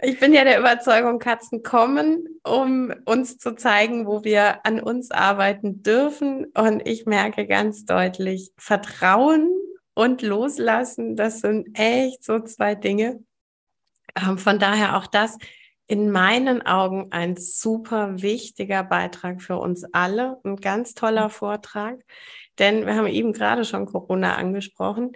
ich 0.01 0.19
bin 0.19 0.33
ja 0.33 0.45
der 0.45 0.59
Überzeugung, 0.59 1.19
Katzen 1.19 1.61
kommen, 1.61 2.39
um 2.43 2.93
uns 3.05 3.37
zu 3.37 3.55
zeigen, 3.55 4.07
wo 4.07 4.23
wir 4.23 4.65
an 4.65 4.79
uns 4.79 5.11
arbeiten 5.11 5.83
dürfen. 5.83 6.45
Und 6.55 6.87
ich 6.87 7.05
merke 7.05 7.45
ganz 7.47 7.85
deutlich, 7.85 8.51
Vertrauen 8.57 9.51
und 9.93 10.21
Loslassen, 10.21 11.17
das 11.17 11.41
sind 11.41 11.77
echt 11.77 12.23
so 12.23 12.39
zwei 12.39 12.75
Dinge. 12.75 13.21
Ähm, 14.15 14.37
von 14.37 14.57
daher 14.57 14.95
auch 14.95 15.07
das 15.07 15.37
in 15.89 16.11
meinen 16.11 16.61
Augen 16.61 17.07
ein 17.09 17.35
super 17.35 18.21
wichtiger 18.21 18.83
Beitrag 18.83 19.41
für 19.41 19.57
uns 19.57 19.83
alle, 19.91 20.37
ein 20.45 20.57
ganz 20.57 20.93
toller 20.93 21.31
Vortrag, 21.31 21.99
denn 22.59 22.85
wir 22.85 22.93
haben 22.93 23.07
eben 23.07 23.33
gerade 23.33 23.65
schon 23.65 23.87
Corona 23.87 24.35
angesprochen. 24.35 25.13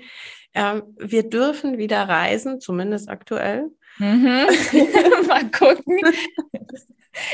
Ähm, 0.55 0.81
wir 0.97 1.29
dürfen 1.29 1.77
wieder 1.77 2.09
reisen, 2.09 2.59
zumindest 2.59 3.07
aktuell. 3.07 3.69
Mhm. 3.99 4.47
Mal 5.27 5.51
gucken. 5.51 5.99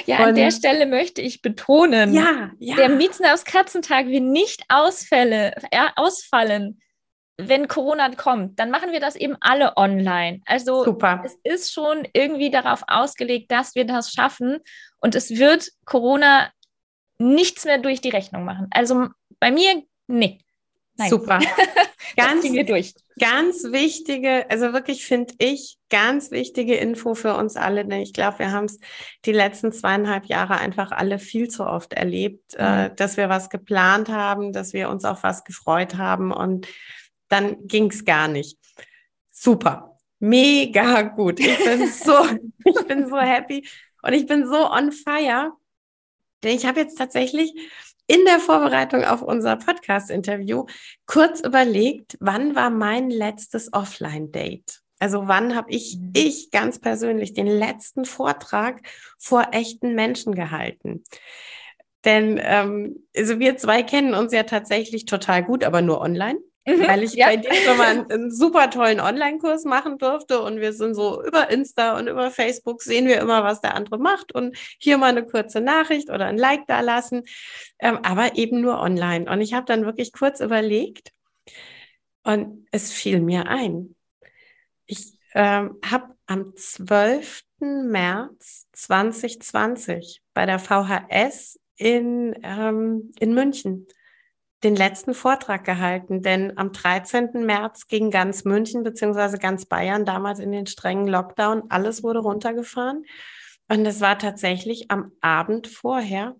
Ja, 0.05 0.17
an 0.17 0.35
der 0.35 0.51
Stelle 0.51 0.85
möchte 0.85 1.21
ich 1.21 1.41
betonen, 1.41 2.13
ja, 2.13 2.51
ja. 2.59 2.75
der 2.75 2.89
Miezen 2.89 3.25
aus 3.25 3.45
Katzentag 3.45 4.07
wird 4.07 4.23
nicht 4.23 4.63
Ausfälle, 4.67 5.55
äh, 5.71 5.87
ausfallen, 5.95 6.81
wenn 7.39 7.67
Corona 7.67 8.13
kommt. 8.15 8.59
Dann 8.59 8.69
machen 8.69 8.91
wir 8.91 8.99
das 8.99 9.15
eben 9.15 9.35
alle 9.39 9.77
online. 9.77 10.41
Also 10.45 10.83
Super. 10.83 11.23
es 11.25 11.37
ist 11.43 11.73
schon 11.73 12.07
irgendwie 12.13 12.51
darauf 12.51 12.83
ausgelegt, 12.87 13.51
dass 13.51 13.75
wir 13.75 13.85
das 13.85 14.11
schaffen. 14.11 14.59
Und 14.99 15.15
es 15.15 15.31
wird 15.31 15.69
Corona 15.85 16.51
nichts 17.17 17.65
mehr 17.65 17.77
durch 17.77 18.01
die 18.01 18.09
Rechnung 18.09 18.45
machen. 18.45 18.67
Also 18.71 19.07
bei 19.39 19.51
mir 19.51 19.83
Nee. 20.09 20.39
Nein. 20.97 21.09
Super. 21.09 21.39
Ganz, 22.17 22.43
durch. 22.65 22.95
ganz 23.19 23.63
wichtige, 23.65 24.49
also 24.49 24.73
wirklich 24.73 25.05
finde 25.05 25.33
ich, 25.37 25.77
ganz 25.89 26.31
wichtige 26.31 26.75
Info 26.75 27.13
für 27.13 27.35
uns 27.35 27.55
alle, 27.55 27.85
denn 27.85 28.01
ich 28.01 28.13
glaube, 28.13 28.39
wir 28.39 28.51
haben 28.51 28.65
es 28.65 28.79
die 29.25 29.31
letzten 29.31 29.71
zweieinhalb 29.71 30.25
Jahre 30.25 30.57
einfach 30.57 30.91
alle 30.91 31.19
viel 31.19 31.49
zu 31.49 31.65
oft 31.65 31.93
erlebt, 31.93 32.55
äh, 32.55 32.63
mhm. 32.63 32.79
äh, 32.91 32.95
dass 32.95 33.15
wir 33.15 33.29
was 33.29 33.49
geplant 33.49 34.09
haben, 34.09 34.51
dass 34.51 34.73
wir 34.73 34.89
uns 34.89 35.05
auf 35.05 35.21
was 35.21 35.43
gefreut 35.43 35.97
haben 35.97 36.31
und 36.33 36.67
dann 37.29 37.67
ging 37.67 37.89
es 37.89 38.03
gar 38.03 38.27
nicht. 38.27 38.57
Super. 39.31 39.97
Mega 40.19 41.03
gut. 41.03 41.39
Ich 41.39 41.57
bin 41.63 41.87
so, 41.87 42.13
ich 42.65 42.87
bin 42.87 43.07
so 43.07 43.17
happy 43.17 43.67
und 44.01 44.13
ich 44.13 44.25
bin 44.25 44.47
so 44.47 44.69
on 44.69 44.91
fire. 44.91 45.53
Denn 46.43 46.55
ich 46.55 46.65
habe 46.65 46.79
jetzt 46.81 46.97
tatsächlich 46.97 47.53
in 48.07 48.25
der 48.25 48.39
Vorbereitung 48.39 49.03
auf 49.03 49.21
unser 49.21 49.55
Podcast-Interview 49.55 50.65
kurz 51.05 51.41
überlegt, 51.41 52.17
wann 52.19 52.55
war 52.55 52.69
mein 52.69 53.09
letztes 53.09 53.71
Offline-Date? 53.71 54.81
Also 54.99 55.27
wann 55.27 55.55
habe 55.55 55.71
ich, 55.71 55.97
mhm. 55.97 56.11
ich 56.13 56.51
ganz 56.51 56.79
persönlich, 56.79 57.33
den 57.33 57.47
letzten 57.47 58.05
Vortrag 58.05 58.81
vor 59.17 59.49
echten 59.51 59.95
Menschen 59.95 60.33
gehalten? 60.35 61.03
Denn 62.05 62.39
ähm, 62.41 63.07
also 63.15 63.39
wir 63.39 63.57
zwei 63.57 63.83
kennen 63.83 64.13
uns 64.13 64.33
ja 64.33 64.43
tatsächlich 64.43 65.05
total 65.05 65.43
gut, 65.43 65.63
aber 65.63 65.81
nur 65.81 66.01
online. 66.01 66.39
Mhm, 66.69 66.87
weil 66.87 67.03
ich 67.03 67.13
ja. 67.13 67.27
bei 67.27 67.37
dir 67.37 67.53
schon 67.53 67.77
mal 67.77 67.87
einen, 67.87 68.11
einen 68.11 68.31
super 68.31 68.69
tollen 68.69 68.99
Online-Kurs 68.99 69.65
machen 69.65 69.97
durfte 69.97 70.41
und 70.41 70.59
wir 70.59 70.73
sind 70.73 70.93
so 70.93 71.23
über 71.23 71.49
Insta 71.49 71.97
und 71.97 72.07
über 72.07 72.31
Facebook 72.31 72.81
sehen 72.81 73.07
wir 73.07 73.19
immer, 73.19 73.43
was 73.43 73.61
der 73.61 73.75
andere 73.75 73.97
macht 73.97 74.33
und 74.33 74.57
hier 74.79 74.97
mal 74.97 75.07
eine 75.07 75.25
kurze 75.25 75.61
Nachricht 75.61 76.09
oder 76.09 76.25
ein 76.25 76.37
Like 76.37 76.67
da 76.67 76.81
lassen, 76.81 77.23
ähm, 77.79 77.99
aber 78.03 78.35
eben 78.35 78.61
nur 78.61 78.79
online. 78.79 79.29
Und 79.29 79.41
ich 79.41 79.53
habe 79.53 79.65
dann 79.65 79.85
wirklich 79.85 80.11
kurz 80.11 80.39
überlegt 80.39 81.11
und 82.23 82.67
es 82.71 82.91
fiel 82.91 83.21
mir 83.21 83.47
ein. 83.47 83.95
Ich 84.85 85.13
ähm, 85.33 85.77
habe 85.83 86.15
am 86.27 86.55
12. 86.55 87.43
März 87.59 88.67
2020 88.73 90.21
bei 90.33 90.45
der 90.45 90.59
VHS 90.59 91.59
in, 91.75 92.37
ähm, 92.43 93.11
in 93.19 93.33
München 93.33 93.87
den 94.63 94.75
letzten 94.75 95.13
Vortrag 95.13 95.63
gehalten, 95.63 96.21
denn 96.21 96.57
am 96.57 96.73
13. 96.73 97.45
März 97.45 97.87
ging 97.87 98.11
ganz 98.11 98.43
München 98.43 98.83
beziehungsweise 98.83 99.37
ganz 99.37 99.65
Bayern 99.65 100.05
damals 100.05 100.39
in 100.39 100.51
den 100.51 100.67
strengen 100.67 101.07
Lockdown. 101.07 101.63
Alles 101.69 102.03
wurde 102.03 102.19
runtergefahren. 102.19 103.05
Und 103.69 103.85
es 103.85 104.01
war 104.01 104.17
tatsächlich 104.17 104.91
am 104.91 105.13
Abend 105.21 105.67
vorher 105.67 106.35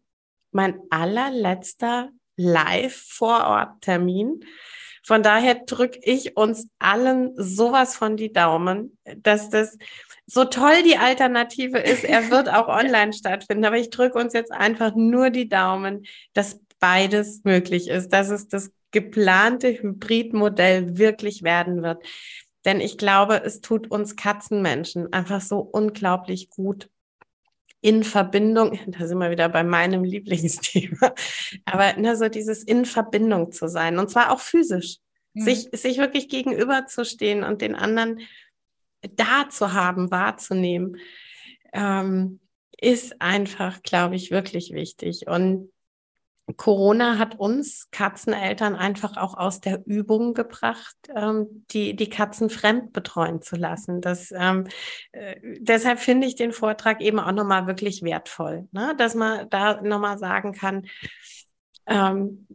mein 0.51 0.79
allerletzter 0.89 2.09
Live-Vorort-Termin. 2.35 4.45
Von 5.05 5.23
daher 5.23 5.55
drücke 5.55 5.99
ich 6.01 6.35
uns 6.35 6.69
allen 6.79 7.33
sowas 7.35 7.95
von 7.95 8.17
die 8.17 8.33
Daumen, 8.33 8.97
dass 9.17 9.49
das 9.49 9.77
so 10.25 10.45
toll 10.45 10.83
die 10.83 10.97
Alternative 10.97 11.79
ist. 11.79 12.03
Er 12.03 12.29
wird 12.31 12.49
auch 12.49 12.67
online 12.67 13.13
stattfinden, 13.13 13.65
aber 13.65 13.77
ich 13.77 13.89
drücke 13.89 14.17
uns 14.17 14.33
jetzt 14.33 14.51
einfach 14.51 14.95
nur 14.95 15.29
die 15.29 15.49
Daumen, 15.49 16.05
dass 16.33 16.59
beides 16.79 17.43
möglich 17.43 17.89
ist, 17.89 18.09
dass 18.09 18.29
es 18.29 18.47
das 18.47 18.71
geplante 18.91 19.69
Hybridmodell 19.69 20.97
wirklich 20.97 21.43
werden 21.43 21.83
wird. 21.83 22.03
Denn 22.65 22.81
ich 22.81 22.97
glaube, 22.97 23.41
es 23.43 23.61
tut 23.61 23.89
uns 23.89 24.15
Katzenmenschen 24.15 25.13
einfach 25.13 25.41
so 25.41 25.59
unglaublich 25.59 26.49
gut 26.49 26.89
in 27.81 28.03
Verbindung, 28.03 28.77
da 28.87 29.07
sind 29.07 29.17
wir 29.19 29.31
wieder 29.31 29.49
bei 29.49 29.63
meinem 29.63 30.03
Lieblingsthema, 30.03 31.13
aber 31.65 31.93
ne, 31.93 32.15
so 32.15 32.27
dieses 32.27 32.63
in 32.63 32.85
Verbindung 32.85 33.51
zu 33.51 33.67
sein 33.67 33.99
und 33.99 34.09
zwar 34.09 34.31
auch 34.31 34.41
physisch, 34.41 34.97
mhm. 35.33 35.41
sich, 35.41 35.69
sich 35.71 35.97
wirklich 35.97 36.27
gegenüberzustehen 36.27 37.43
und 37.43 37.61
den 37.61 37.75
anderen 37.75 38.19
da 39.15 39.47
zu 39.49 39.73
haben, 39.73 40.11
wahrzunehmen, 40.11 40.97
ähm, 41.71 42.39
ist 42.81 43.21
einfach, 43.21 43.81
glaube 43.83 44.15
ich, 44.15 44.31
wirklich 44.31 44.73
wichtig. 44.73 45.27
Und 45.27 45.71
Corona 46.57 47.17
hat 47.17 47.39
uns 47.39 47.89
Katzeneltern 47.91 48.75
einfach 48.75 49.17
auch 49.17 49.35
aus 49.35 49.59
der 49.59 49.85
Übung 49.85 50.33
gebracht, 50.33 50.95
ähm, 51.15 51.65
die, 51.71 51.95
die 51.95 52.09
Katzen 52.09 52.49
fremd 52.49 52.93
betreuen 52.93 53.41
zu 53.41 53.55
lassen. 53.55 54.01
Das, 54.01 54.31
ähm, 54.31 54.67
äh, 55.11 55.35
deshalb 55.59 55.99
finde 55.99 56.27
ich 56.27 56.35
den 56.35 56.51
Vortrag 56.51 57.01
eben 57.01 57.19
auch 57.19 57.31
nochmal 57.31 57.67
wirklich 57.67 58.03
wertvoll, 58.03 58.67
ne? 58.71 58.95
dass 58.97 59.15
man 59.15 59.49
da 59.49 59.81
nochmal 59.81 60.17
sagen 60.17 60.53
kann, 60.53 60.87
ähm, 61.85 62.47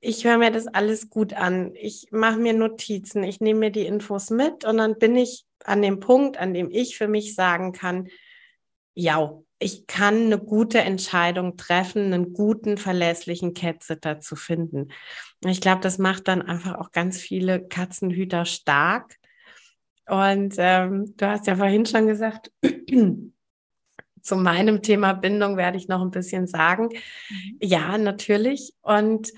ich 0.00 0.24
höre 0.24 0.38
mir 0.38 0.50
das 0.50 0.66
alles 0.66 1.10
gut 1.10 1.32
an, 1.32 1.72
ich 1.74 2.08
mache 2.10 2.38
mir 2.38 2.52
Notizen, 2.52 3.22
ich 3.22 3.40
nehme 3.40 3.60
mir 3.60 3.70
die 3.70 3.86
Infos 3.86 4.30
mit 4.30 4.64
und 4.64 4.78
dann 4.78 4.98
bin 4.98 5.16
ich 5.16 5.44
an 5.64 5.82
dem 5.82 6.00
Punkt, 6.00 6.38
an 6.38 6.54
dem 6.54 6.70
ich 6.70 6.96
für 6.96 7.08
mich 7.08 7.34
sagen 7.34 7.72
kann, 7.72 8.08
ja, 8.94 9.38
ich 9.58 9.86
kann 9.86 10.26
eine 10.26 10.38
gute 10.38 10.80
Entscheidung 10.80 11.56
treffen, 11.56 12.12
einen 12.12 12.32
guten, 12.32 12.76
verlässlichen 12.76 13.54
Catsitter 13.54 14.20
zu 14.20 14.36
finden. 14.36 14.88
Ich 15.44 15.60
glaube, 15.60 15.80
das 15.80 15.98
macht 15.98 16.28
dann 16.28 16.42
einfach 16.42 16.74
auch 16.74 16.92
ganz 16.92 17.18
viele 17.18 17.66
Katzenhüter 17.66 18.44
stark. 18.44 19.16
Und 20.06 20.54
ähm, 20.58 21.14
du 21.16 21.26
hast 21.26 21.46
ja 21.46 21.56
vorhin 21.56 21.86
schon 21.86 22.06
gesagt, 22.06 22.52
zu 24.22 24.36
meinem 24.36 24.82
Thema 24.82 25.14
Bindung 25.14 25.56
werde 25.56 25.78
ich 25.78 25.88
noch 25.88 26.02
ein 26.02 26.10
bisschen 26.10 26.46
sagen. 26.46 26.90
Mhm. 27.30 27.58
Ja, 27.62 27.96
natürlich. 27.96 28.74
Und 28.82 29.32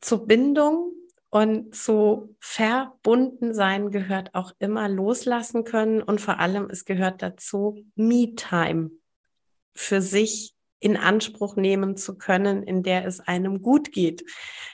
zur 0.00 0.26
Bindung 0.26 0.92
und 1.30 1.74
zu 1.74 2.36
verbunden 2.40 3.52
sein 3.52 3.90
gehört 3.90 4.34
auch 4.34 4.52
immer 4.58 4.88
loslassen 4.88 5.64
können 5.64 6.02
und 6.02 6.20
vor 6.20 6.38
allem 6.38 6.70
es 6.70 6.84
gehört 6.84 7.22
dazu, 7.22 7.84
Me-Time 7.94 8.90
für 9.74 10.00
sich 10.00 10.54
in 10.78 10.96
Anspruch 10.96 11.56
nehmen 11.56 11.96
zu 11.96 12.16
können, 12.16 12.62
in 12.62 12.82
der 12.82 13.06
es 13.06 13.20
einem 13.20 13.62
gut 13.62 13.92
geht. 13.92 14.24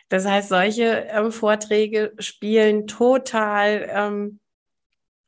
Das 0.08 0.26
heißt, 0.26 0.48
solche 0.48 1.06
ähm, 1.08 1.32
Vorträge 1.32 2.12
spielen 2.18 2.86
total 2.86 3.88
ähm, 3.90 4.40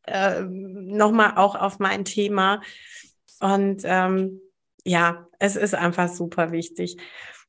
äh, 0.06 0.42
nochmal 0.42 1.36
auch 1.36 1.54
auf 1.54 1.78
mein 1.78 2.04
Thema. 2.04 2.60
Und 3.40 3.82
ähm, 3.84 4.40
ja, 4.84 5.26
es 5.38 5.56
ist 5.56 5.74
einfach 5.74 6.08
super 6.08 6.52
wichtig. 6.52 6.98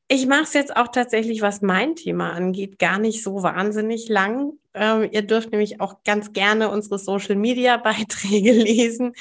Ich 0.08 0.28
mache 0.28 0.44
es 0.44 0.54
jetzt 0.54 0.76
auch 0.76 0.90
tatsächlich, 0.90 1.42
was 1.42 1.62
mein 1.62 1.96
Thema 1.96 2.32
angeht, 2.32 2.78
gar 2.78 3.00
nicht 3.00 3.24
so 3.24 3.42
wahnsinnig 3.42 4.08
lang. 4.08 4.54
Ähm, 4.76 5.10
ihr 5.12 5.24
dürft 5.24 5.52
nämlich 5.52 5.82
auch 5.82 6.04
ganz 6.04 6.32
gerne 6.32 6.70
unsere 6.70 7.00
Social-Media-Beiträge 7.00 8.52
lesen. 8.52 9.14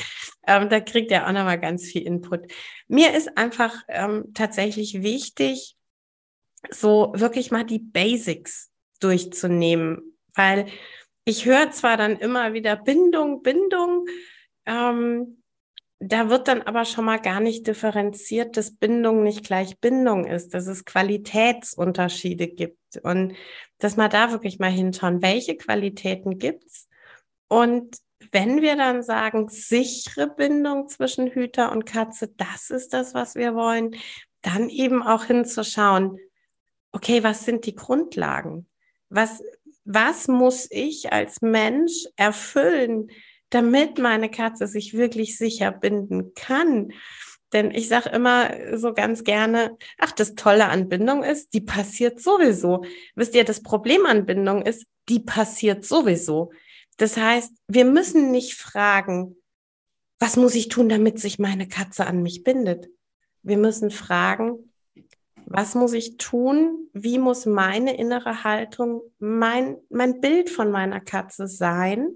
Ähm, 0.47 0.69
da 0.69 0.81
kriegt 0.81 1.11
ihr 1.11 1.27
auch 1.27 1.33
nochmal 1.33 1.59
ganz 1.59 1.85
viel 1.85 2.03
Input. 2.03 2.53
Mir 2.87 3.15
ist 3.15 3.39
einfach 3.39 3.75
ähm, 3.89 4.33
tatsächlich 4.35 5.03
wichtig, 5.03 5.77
so 6.71 7.13
wirklich 7.17 7.51
mal 7.51 7.65
die 7.65 7.79
Basics 7.79 8.71
durchzunehmen, 9.01 10.17
weil 10.35 10.67
ich 11.25 11.47
höre 11.47 11.71
zwar 11.71 11.97
dann 11.97 12.19
immer 12.19 12.53
wieder 12.53 12.77
Bindung, 12.77 13.43
Bindung, 13.43 14.07
ähm, 14.67 15.43
da 16.09 16.29
wird 16.31 16.49
dann 16.49 16.63
aber 16.63 16.85
schon 16.85 17.05
mal 17.05 17.19
gar 17.21 17.41
nicht 17.41 17.67
differenziert, 17.67 18.57
dass 18.57 18.77
Bindung 18.77 19.23
nicht 19.23 19.45
gleich 19.45 19.79
Bindung 19.79 20.27
ist, 20.27 20.55
dass 20.55 20.67
es 20.67 20.85
Qualitätsunterschiede 20.85 22.49
gibt 22.49 22.97
und 23.03 23.35
dass 23.79 23.97
man 23.97 24.11
da 24.11 24.31
wirklich 24.31 24.59
mal 24.59 24.71
hinschauen, 24.71 25.23
welche 25.23 25.57
Qualitäten 25.57 26.39
gibt's 26.39 26.89
und 27.49 27.99
wenn 28.33 28.63
wir 28.63 28.77
dann 28.77 29.03
sagen, 29.03 29.49
sichere 29.49 30.29
Bindung 30.29 30.89
zwischen 30.89 31.29
Hüter 31.29 31.73
und 31.73 31.87
Katze, 31.87 32.29
das 32.37 32.71
ist 32.71 32.93
das, 32.93 33.15
was 33.15 33.35
wir 33.35 33.55
wollen, 33.55 33.97
dann 34.43 34.69
eben 34.69 35.03
auch 35.03 35.25
hinzuschauen, 35.25 36.19
okay, 36.93 37.23
was 37.23 37.45
sind 37.45 37.67
die 37.67 37.75
Grundlagen? 37.75 38.67
Was, 39.09 39.43
was 39.85 40.29
muss 40.29 40.69
ich 40.71 41.13
als 41.13 41.43
Mensch 41.43 42.07
erfüllen, 42.17 43.11
damit 43.51 43.99
meine 43.99 44.31
Katze 44.31 44.67
sich 44.67 44.95
wirklich 44.95 45.39
sicher 45.39 45.71
binden 45.71 46.35
kann. 46.35 46.93
Denn 47.53 47.71
ich 47.71 47.89
sage 47.89 48.09
immer 48.11 48.51
so 48.77 48.93
ganz 48.93 49.23
gerne, 49.23 49.77
ach, 49.99 50.13
das 50.13 50.35
Tolle 50.35 50.67
an 50.67 50.89
Bindung 50.89 51.23
ist, 51.23 51.55
die 51.55 51.61
passiert 51.61 52.21
sowieso. 52.21 52.85
Wisst 53.15 53.35
ihr, 53.35 53.45
das 53.45 53.63
Problem 53.63 54.07
an 54.07 54.27
Bindung 54.27 54.63
ist, 54.63 54.87
die 55.09 55.21
passiert 55.21 55.85
sowieso. 55.85 56.51
Das 56.97 57.17
heißt, 57.17 57.53
wir 57.69 57.85
müssen 57.85 58.31
nicht 58.31 58.55
fragen, 58.55 59.37
was 60.19 60.37
muss 60.37 60.55
ich 60.55 60.69
tun, 60.69 60.89
damit 60.89 61.21
sich 61.21 61.39
meine 61.39 61.69
Katze 61.69 62.07
an 62.07 62.23
mich 62.23 62.43
bindet? 62.43 62.89
Wir 63.43 63.59
müssen 63.59 63.91
fragen, 63.91 64.73
was 65.47 65.75
muss 65.75 65.93
ich 65.93 66.17
tun? 66.17 66.89
Wie 66.93 67.19
muss 67.19 67.47
meine 67.47 67.97
innere 67.97 68.43
Haltung, 68.43 69.03
mein, 69.19 69.77
mein 69.91 70.21
Bild 70.21 70.51
von 70.51 70.71
meiner 70.71 71.01
Katze 71.01 71.47
sein? 71.47 72.09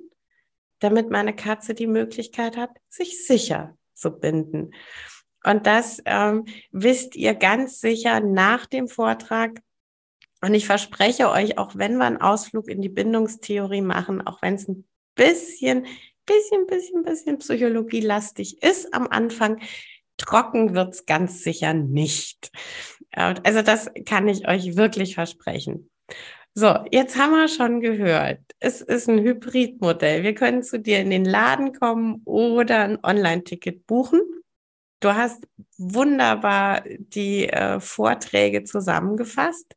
Damit 0.80 1.10
meine 1.10 1.34
Katze 1.34 1.74
die 1.74 1.86
Möglichkeit 1.86 2.56
hat, 2.56 2.70
sich 2.88 3.26
sicher 3.26 3.76
zu 3.94 4.10
binden. 4.10 4.72
Und 5.44 5.66
das 5.66 6.02
ähm, 6.04 6.44
wisst 6.72 7.16
ihr 7.16 7.34
ganz 7.34 7.80
sicher 7.80 8.20
nach 8.20 8.66
dem 8.66 8.88
Vortrag. 8.88 9.60
Und 10.40 10.54
ich 10.54 10.66
verspreche 10.66 11.30
euch, 11.30 11.58
auch 11.58 11.74
wenn 11.74 11.96
wir 11.96 12.04
einen 12.04 12.20
Ausflug 12.20 12.68
in 12.68 12.80
die 12.80 12.88
Bindungstheorie 12.88 13.82
machen, 13.82 14.26
auch 14.26 14.42
wenn 14.42 14.54
es 14.54 14.68
ein 14.68 14.86
bisschen, 15.14 15.86
bisschen, 16.26 16.66
bisschen, 16.66 17.02
bisschen 17.02 17.38
psychologielastig 17.38 18.62
ist 18.62 18.92
am 18.94 19.08
Anfang, 19.08 19.60
trocken 20.16 20.74
wird's 20.74 21.06
ganz 21.06 21.42
sicher 21.42 21.74
nicht. 21.74 22.50
Also 23.12 23.62
das 23.62 23.90
kann 24.04 24.28
ich 24.28 24.46
euch 24.46 24.76
wirklich 24.76 25.14
versprechen. 25.14 25.90
So, 26.54 26.84
jetzt 26.90 27.16
haben 27.16 27.32
wir 27.32 27.48
schon 27.48 27.80
gehört, 27.80 28.40
es 28.58 28.80
ist 28.80 29.08
ein 29.08 29.20
Hybridmodell. 29.20 30.22
Wir 30.24 30.34
können 30.34 30.62
zu 30.62 30.80
dir 30.80 31.00
in 31.00 31.10
den 31.10 31.24
Laden 31.24 31.72
kommen 31.72 32.22
oder 32.24 32.80
ein 32.80 32.98
Online-Ticket 33.04 33.86
buchen. 33.86 34.20
Du 35.00 35.14
hast 35.14 35.46
wunderbar 35.76 36.82
die 36.86 37.48
äh, 37.48 37.78
Vorträge 37.78 38.64
zusammengefasst. 38.64 39.76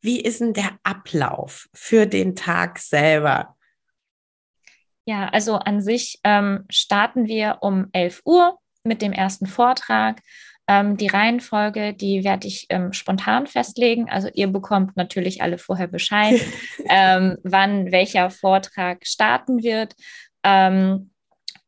Wie 0.00 0.20
ist 0.20 0.40
denn 0.40 0.52
der 0.52 0.78
Ablauf 0.82 1.68
für 1.72 2.06
den 2.06 2.34
Tag 2.34 2.80
selber? 2.80 3.56
Ja, 5.04 5.28
also 5.28 5.54
an 5.54 5.80
sich 5.80 6.18
ähm, 6.24 6.64
starten 6.68 7.26
wir 7.26 7.58
um 7.60 7.88
11 7.92 8.22
Uhr 8.24 8.58
mit 8.82 9.00
dem 9.00 9.12
ersten 9.12 9.46
Vortrag. 9.46 10.20
Ähm, 10.72 10.96
die 10.96 11.08
Reihenfolge, 11.08 11.92
die 11.92 12.24
werde 12.24 12.48
ich 12.48 12.66
ähm, 12.70 12.94
spontan 12.94 13.46
festlegen. 13.46 14.08
Also 14.08 14.28
ihr 14.32 14.46
bekommt 14.46 14.96
natürlich 14.96 15.42
alle 15.42 15.58
vorher 15.58 15.86
Bescheid, 15.86 16.40
ähm, 16.88 17.36
wann 17.42 17.92
welcher 17.92 18.30
Vortrag 18.30 19.06
starten 19.06 19.62
wird. 19.62 19.94
Ähm, 20.42 21.10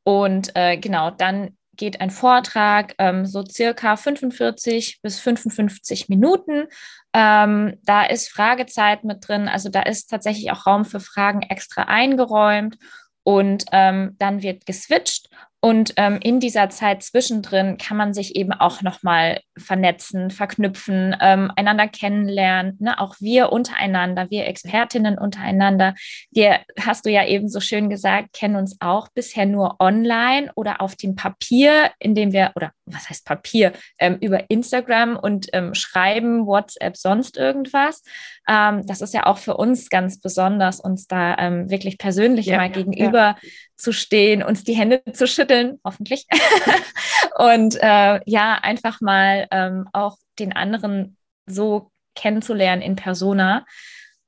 und 0.05 0.57
äh, 0.57 0.79
genau, 0.79 1.11
dann 1.11 1.59
geht 1.77 2.01
ein 2.01 2.11
Vortrag 2.11 2.95
ähm, 2.99 3.27
so 3.27 3.45
circa 3.45 3.97
45 3.97 5.03
bis 5.03 5.21
55 5.21 6.09
Minuten. 6.09 6.65
Ähm, 7.13 7.75
da 7.83 8.05
ist 8.05 8.31
Fragezeit 8.31 9.05
mit 9.05 9.29
drin, 9.29 9.49
also 9.49 9.69
da 9.69 9.83
ist 9.83 10.07
tatsächlich 10.07 10.51
auch 10.51 10.67
Raum 10.67 10.87
für 10.87 11.01
Fragen 11.01 11.43
extra 11.43 11.83
eingeräumt 11.83 12.79
und 13.23 13.65
ähm, 13.73 14.17
dann 14.19 14.43
wird 14.43 14.67
geswitcht 14.67 15.29
und 15.65 15.95
ähm, 15.97 16.19
in 16.23 16.41
dieser 16.41 16.69
Zeit 16.69 17.03
zwischendrin 17.03 17.79
kann 17.79 17.97
man 17.97 18.13
sich 18.13 18.37
eben 18.37 18.53
auch 18.53 18.83
nochmal 18.83 19.41
vernetzen, 19.57 20.31
verknüpfen, 20.31 21.17
ähm, 21.23 21.51
einander 21.57 21.89
kennenlernen. 21.89 22.77
Ne? 22.81 23.01
Auch 23.01 23.15
wir 23.19 23.51
untereinander, 23.51 24.27
wir 24.29 24.47
Expertinnen 24.47 25.17
untereinander. 25.17 25.95
Wir, 26.31 26.61
hast 26.79 27.07
du 27.07 27.11
ja 27.11 27.25
eben 27.25 27.49
so 27.49 27.61
schön 27.61 27.89
gesagt, 27.89 28.35
kennen 28.35 28.57
uns 28.57 28.77
auch 28.81 29.09
bisher 29.15 29.47
nur 29.47 29.77
online 29.81 30.53
oder 30.55 30.83
auf 30.83 30.97
dem 30.97 31.15
Papier, 31.15 31.93
indem 31.99 32.35
wir, 32.35 32.53
oder 32.57 32.73
was 32.85 33.09
heißt 33.09 33.25
Papier, 33.25 33.73
ähm, 33.99 34.19
über 34.21 34.51
Instagram 34.51 35.17
und 35.17 35.47
ähm, 35.55 35.73
Schreiben, 35.73 36.45
WhatsApp, 36.45 36.99
sonst 36.99 37.39
irgendwas. 37.39 38.03
Ähm, 38.47 38.87
das 38.87 39.01
ist 39.01 39.15
ja 39.15 39.25
auch 39.25 39.39
für 39.39 39.57
uns 39.57 39.89
ganz 39.89 40.21
besonders, 40.21 40.79
uns 40.79 41.07
da 41.07 41.39
ähm, 41.39 41.71
wirklich 41.71 41.97
persönlich 41.97 42.45
ja, 42.45 42.59
mal 42.59 42.69
gegenüber 42.69 43.19
ja 43.19 43.37
zu 43.77 43.93
stehen, 43.93 44.43
uns 44.43 44.65
die 44.65 44.75
Hände 44.75 45.03
zu 45.13 45.27
schütteln, 45.27 45.81
hoffentlich. 45.85 46.27
und 47.39 47.77
äh, 47.81 48.21
ja, 48.27 48.55
einfach 48.55 49.01
mal 49.01 49.47
ähm, 49.51 49.89
auch 49.93 50.17
den 50.39 50.53
anderen 50.53 51.17
so 51.47 51.91
kennenzulernen 52.15 52.83
in 52.83 52.97
persona. 52.97 53.65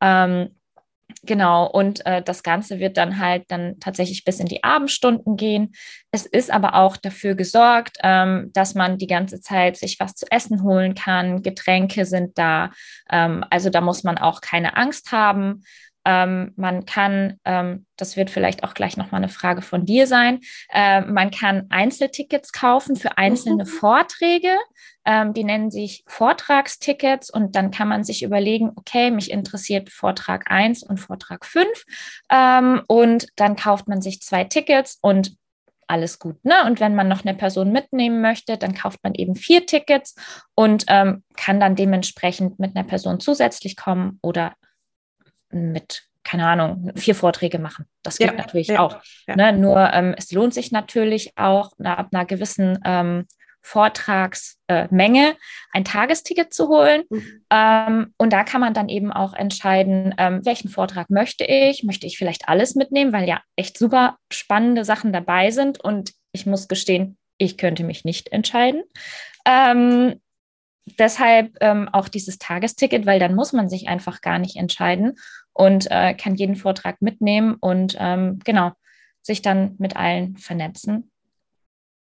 Ähm, 0.01 0.57
Genau, 1.23 1.67
und 1.67 2.05
äh, 2.07 2.23
das 2.23 2.43
Ganze 2.43 2.79
wird 2.79 2.97
dann 2.97 3.19
halt 3.19 3.45
dann 3.49 3.79
tatsächlich 3.81 4.25
bis 4.25 4.41
in 4.41 4.47
die 4.47 4.65
Abendstunden 4.65 5.37
gehen. 5.37 5.73
Es 6.11 6.27
ist 6.27 6.51
aber 6.51 6.75
auch 6.75 6.97
dafür 6.97 7.35
gesorgt, 7.35 7.99
ähm, 8.03 8.51
dass 8.55 8.75
man 8.75 8.99
die 8.99 9.07
ganze 9.07 9.41
Zeit 9.41 9.77
sich 9.77 9.99
was 9.99 10.15
zu 10.15 10.27
essen 10.31 10.63
holen 10.63 10.95
kann. 10.95 11.43
Getränke 11.43 12.07
sind 12.07 12.39
da. 12.39 12.71
Ähm, 13.11 13.45
also 13.51 13.71
da 13.71 13.81
muss 13.81 14.05
man 14.05 14.19
auch 14.19 14.41
keine 14.41 14.77
Angst 14.77 15.13
haben. 15.13 15.63
Ähm, 16.07 16.53
man 16.55 16.87
kann, 16.87 17.41
ähm, 17.45 17.85
das 17.97 18.17
wird 18.17 18.31
vielleicht 18.31 18.63
auch 18.63 18.75
gleich 18.75 18.97
nochmal 18.97 19.21
eine 19.21 19.29
Frage 19.29 19.61
von 19.61 19.85
dir 19.85 20.07
sein, 20.07 20.39
äh, 20.73 21.01
man 21.01 21.33
kann 21.33 21.67
Einzeltickets 21.71 22.53
kaufen 22.53 22.95
für 22.95 23.19
einzelne 23.19 23.65
mhm. 23.65 23.69
Vorträge. 23.69 24.57
Ähm, 25.05 25.35
die 25.35 25.43
nennen 25.43 25.71
sich 25.73 26.05
Vortragstickets 26.07 27.29
und 27.31 27.57
dann 27.57 27.73
kann 27.73 27.89
man 27.89 28.05
sich 28.05 28.23
überlegen, 28.23 28.71
okay, 28.77 29.11
mich 29.11 29.31
interessiert 29.31 29.91
Vortrag 29.91 30.49
1 30.49 30.85
und 30.85 30.99
Vortrag 30.99 31.45
5 31.45 31.67
ähm, 32.31 32.83
und 32.87 33.27
dann 33.35 33.57
kauft 33.57 33.89
man 33.89 34.01
sich 34.01 34.21
zwei 34.23 34.45
Tickets 34.45 34.99
und 35.03 35.37
alles 35.89 36.19
gut. 36.19 36.45
Ne? 36.45 36.65
Und 36.67 36.81
wenn 36.81 36.95
man 36.95 37.09
noch 37.09 37.25
eine 37.25 37.37
Person 37.37 37.73
mitnehmen 37.73 38.21
möchte, 38.21 38.57
dann 38.59 38.75
kauft 38.75 38.99
man 39.03 39.15
eben 39.15 39.35
vier 39.35 39.67
Tickets 39.67 40.15
und 40.55 40.85
ähm, 40.89 41.23
kann 41.37 41.61
dann 41.61 41.77
dementsprechend 41.77 42.59
mit 42.59 42.77
einer 42.77 42.87
Person 42.87 43.21
zusätzlich 43.21 43.77
kommen 43.77 44.19
oder 44.23 44.55
mit 45.51 46.07
keine 46.27 46.49
Ahnung, 46.49 46.91
vier 46.97 47.15
Vorträge 47.15 47.61
machen. 47.61 47.87
Das 48.03 48.19
geht 48.19 48.33
ja, 48.33 48.37
natürlich 48.37 48.67
ja, 48.67 48.81
auch. 48.81 48.99
Ja. 49.29 49.37
Ne? 49.37 49.53
Nur 49.53 49.93
ähm, 49.93 50.13
es 50.19 50.33
lohnt 50.33 50.55
sich 50.55 50.73
natürlich 50.73 51.33
auch 51.37 51.71
ab 51.79 52.09
einer 52.11 52.25
gewissen 52.25 52.81
ähm, 52.85 53.27
Vortragsmenge 53.67 55.31
äh, 55.31 55.35
ein 55.73 55.85
Tagesticket 55.85 56.55
zu 56.55 56.69
holen. 56.69 57.03
Mhm. 57.11 57.45
Ähm, 57.51 58.15
und 58.17 58.33
da 58.33 58.45
kann 58.45 58.61
man 58.61 58.75
dann 58.75 58.89
eben 58.89 59.13
auch 59.13 59.35
entscheiden, 59.35 60.15
ähm, 60.19 60.45
welchen 60.45 60.69
Vortrag 60.69 61.11
möchte 61.11 61.45
ich. 61.45 61.83
Möchte 61.83 62.07
ich 62.07 62.19
vielleicht 62.19 62.49
alles 62.49 62.77
mitnehmen, 62.77 63.13
weil 63.13 63.29
ja 63.29 63.41
echt 63.57 63.77
super 63.77 64.19
spannende 64.33 64.85
Sachen 64.85 65.13
dabei 65.13 65.51
sind. 65.51 65.83
Und 65.83 66.13
ich 66.31 66.47
muss 66.47 66.69
gestehen, 66.69 67.19
ich 67.39 67.59
könnte 67.59 67.83
mich 67.83 68.05
nicht 68.05 68.33
entscheiden. 68.33 68.83
Ähm, 69.45 70.21
deshalb 70.99 71.57
ähm, 71.61 71.89
auch 71.93 72.09
dieses 72.09 72.39
Tagesticket, 72.39 73.07
weil 73.07 73.21
dann 73.21 73.35
muss 73.35 73.53
man 73.53 73.69
sich 73.69 73.89
einfach 73.89 74.21
gar 74.21 74.39
nicht 74.39 74.57
entscheiden 74.57 75.15
und 75.53 75.91
äh, 75.91 76.15
kann 76.15 76.35
jeden 76.35 76.57
Vortrag 76.57 77.03
mitnehmen 77.03 77.57
und 77.61 77.97
ähm, 77.99 78.39
genau 78.45 78.73
sich 79.23 79.43
dann 79.43 79.75
mit 79.79 79.97
allen 79.97 80.37
vernetzen. 80.37 81.11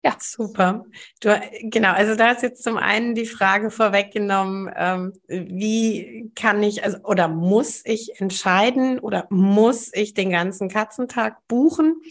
Ja, 0.06 0.18
super. 0.20 0.84
Du, 1.22 1.40
genau, 1.62 1.94
also 1.94 2.16
da 2.16 2.32
ist 2.32 2.44
jetzt 2.44 2.62
zum 2.62 2.76
einen 2.76 3.16
die 3.16 3.26
Frage 3.26 3.72
vorweggenommen, 3.72 4.70
ähm, 4.76 5.14
wie 5.28 6.30
kann 6.36 6.62
ich, 6.62 6.84
also 6.84 6.98
oder 7.06 7.30
muss 7.30 7.86
ich 7.86 8.20
entscheiden 8.20 9.00
oder 9.00 9.28
muss 9.30 9.94
ich 9.94 10.14
den 10.14 10.30
ganzen 10.30 10.68
Katzentag 10.68 11.38
buchen? 11.48 12.02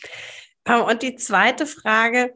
Ähm, 0.65 0.81
und 0.83 1.03
die 1.03 1.17
zweite 1.17 1.67
Frage, 1.67 2.33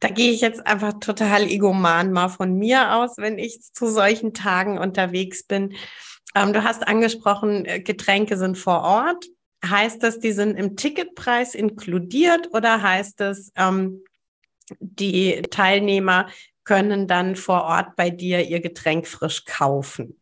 da 0.00 0.08
gehe 0.08 0.32
ich 0.32 0.40
jetzt 0.40 0.66
einfach 0.66 0.94
total 1.00 1.42
egoman 1.44 2.12
mal 2.12 2.28
von 2.28 2.54
mir 2.58 2.94
aus, 2.96 3.16
wenn 3.16 3.38
ich 3.38 3.60
zu 3.72 3.88
solchen 3.88 4.34
Tagen 4.34 4.78
unterwegs 4.78 5.44
bin. 5.44 5.74
Ähm, 6.34 6.52
du 6.52 6.62
hast 6.62 6.86
angesprochen, 6.86 7.64
äh, 7.64 7.80
Getränke 7.80 8.36
sind 8.36 8.58
vor 8.58 8.82
Ort. 8.82 9.24
Heißt 9.64 10.02
das, 10.02 10.18
die 10.18 10.32
sind 10.32 10.56
im 10.56 10.76
Ticketpreis 10.76 11.54
inkludiert 11.54 12.52
oder 12.52 12.82
heißt 12.82 13.20
das, 13.20 13.50
ähm, 13.56 14.04
die 14.80 15.42
Teilnehmer 15.50 16.28
können 16.64 17.06
dann 17.06 17.36
vor 17.36 17.62
Ort 17.62 17.96
bei 17.96 18.10
dir 18.10 18.46
ihr 18.46 18.60
Getränk 18.60 19.06
frisch 19.06 19.44
kaufen? 19.44 20.20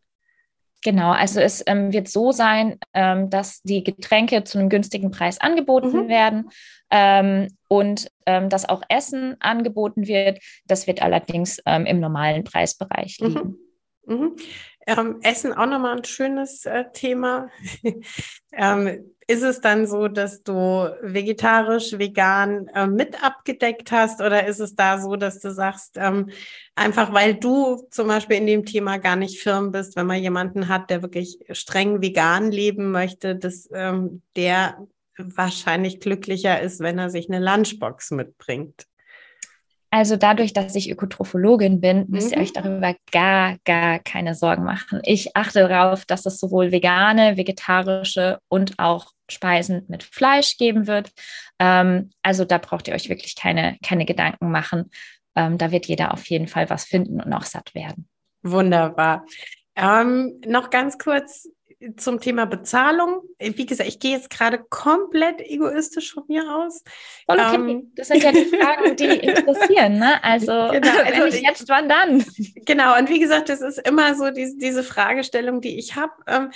Genau, 0.85 1.09
also 1.09 1.39
es 1.39 1.63
ähm, 1.65 1.91
wird 1.91 2.07
so 2.07 2.31
sein, 2.31 2.77
ähm, 2.93 3.31
dass 3.31 3.63
die 3.63 3.83
Getränke 3.83 4.43
zu 4.43 4.59
einem 4.59 4.69
günstigen 4.69 5.09
Preis 5.09 5.41
angeboten 5.41 6.03
mhm. 6.03 6.07
werden 6.09 6.49
ähm, 6.91 7.47
und 7.67 8.11
ähm, 8.27 8.49
dass 8.49 8.69
auch 8.69 8.83
Essen 8.87 9.35
angeboten 9.39 10.05
wird. 10.05 10.37
Das 10.67 10.85
wird 10.85 11.01
allerdings 11.01 11.59
ähm, 11.65 11.87
im 11.87 11.99
normalen 11.99 12.43
Preisbereich 12.43 13.17
mhm. 13.19 13.27
liegen. 13.27 13.57
Mhm. 14.05 14.15
Mhm. 14.15 14.35
Ähm, 14.87 15.19
Essen 15.23 15.53
auch 15.53 15.65
nochmal 15.65 15.97
ein 15.97 16.03
schönes 16.03 16.65
äh, 16.65 16.85
Thema. 16.93 17.49
ähm, 18.53 19.11
ist 19.27 19.41
es 19.41 19.59
dann 19.59 19.87
so, 19.87 20.07
dass 20.07 20.43
du 20.43 20.95
vegetarisch, 21.01 21.97
vegan 21.97 22.67
äh, 22.67 22.85
mit 22.85 23.23
abgedeckt 23.23 23.91
hast 23.91 24.21
oder 24.21 24.45
ist 24.45 24.59
es 24.59 24.75
da 24.75 24.99
so, 24.99 25.15
dass 25.15 25.39
du 25.39 25.51
sagst, 25.51 25.97
ähm, 25.97 26.29
einfach 26.75 27.11
weil 27.11 27.33
du 27.33 27.87
zum 27.89 28.07
Beispiel 28.07 28.37
in 28.37 28.45
dem 28.45 28.65
Thema 28.65 28.97
gar 28.97 29.15
nicht 29.15 29.41
firm 29.41 29.71
bist, 29.71 29.95
wenn 29.95 30.05
man 30.05 30.21
jemanden 30.21 30.67
hat, 30.67 30.91
der 30.91 31.01
wirklich 31.01 31.39
streng 31.51 32.01
vegan 32.01 32.51
leben 32.51 32.91
möchte, 32.91 33.35
dass 33.35 33.67
ähm, 33.73 34.21
der 34.35 34.77
wahrscheinlich 35.17 35.99
glücklicher 35.99 36.61
ist, 36.61 36.79
wenn 36.81 36.99
er 36.99 37.09
sich 37.09 37.29
eine 37.29 37.43
Lunchbox 37.43 38.11
mitbringt? 38.11 38.85
Also 39.95 40.17
dadurch, 40.17 40.51
dass 40.51 40.75
ich 40.75 40.91
Ökotrophologin 40.91 41.79
bin, 41.79 42.03
müsst 42.09 42.31
ihr 42.31 42.37
mhm. 42.37 42.43
euch 42.43 42.51
darüber 42.51 42.95
gar, 43.13 43.55
gar 43.63 43.99
keine 43.99 44.35
Sorgen 44.35 44.65
machen. 44.65 44.99
Ich 45.03 45.37
achte 45.37 45.69
darauf, 45.69 46.03
dass 46.03 46.25
es 46.25 46.37
sowohl 46.37 46.73
vegane, 46.73 47.37
vegetarische 47.37 48.39
und 48.49 48.77
auch 48.77 49.13
Speisen 49.31 49.85
mit 49.87 50.03
Fleisch 50.03 50.57
geben 50.57 50.87
wird. 50.87 51.13
Ähm, 51.59 52.09
also 52.23 52.43
da 52.43 52.57
braucht 52.57 52.89
ihr 52.89 52.93
euch 52.93 53.07
wirklich 53.07 53.37
keine, 53.37 53.77
keine 53.85 54.03
Gedanken 54.03 54.51
machen. 54.51 54.91
Ähm, 55.33 55.57
da 55.57 55.71
wird 55.71 55.85
jeder 55.85 56.11
auf 56.11 56.25
jeden 56.25 56.49
Fall 56.49 56.69
was 56.69 56.83
finden 56.83 57.21
und 57.21 57.31
auch 57.31 57.45
satt 57.45 57.73
werden. 57.73 58.09
Wunderbar. 58.43 59.25
Ähm, 59.77 60.41
noch 60.45 60.71
ganz 60.71 60.97
kurz 60.97 61.47
zum 61.97 62.19
Thema 62.19 62.45
Bezahlung. 62.45 63.21
Wie 63.39 63.65
gesagt, 63.65 63.89
ich 63.89 63.99
gehe 63.99 64.11
jetzt 64.11 64.29
gerade 64.29 64.59
komplett 64.69 65.41
egoistisch 65.41 66.13
von 66.13 66.23
mir 66.27 66.43
aus. 66.55 66.83
Voll 67.25 67.39
okay. 67.39 67.55
Ähm, 67.55 67.91
das 67.95 68.07
sind 68.07 68.23
ja 68.23 68.31
die 68.31 68.45
Fragen, 68.45 68.95
die 68.95 69.05
interessieren. 69.05 69.99
Ne? 69.99 70.23
Also, 70.23 70.51
genau, 70.71 70.97
also 71.03 71.21
wenn 71.21 71.27
ich 71.27 71.41
jetzt, 71.41 71.67
wann 71.69 71.89
dann? 71.89 72.25
Genau, 72.65 72.97
und 72.97 73.09
wie 73.09 73.19
gesagt, 73.19 73.49
das 73.49 73.61
ist 73.61 73.77
immer 73.87 74.15
so 74.15 74.31
diese, 74.31 74.57
diese 74.57 74.83
Fragestellung, 74.83 75.61
die 75.61 75.77
ich 75.77 75.95
habe. 75.95 76.13
Ähm, 76.27 76.51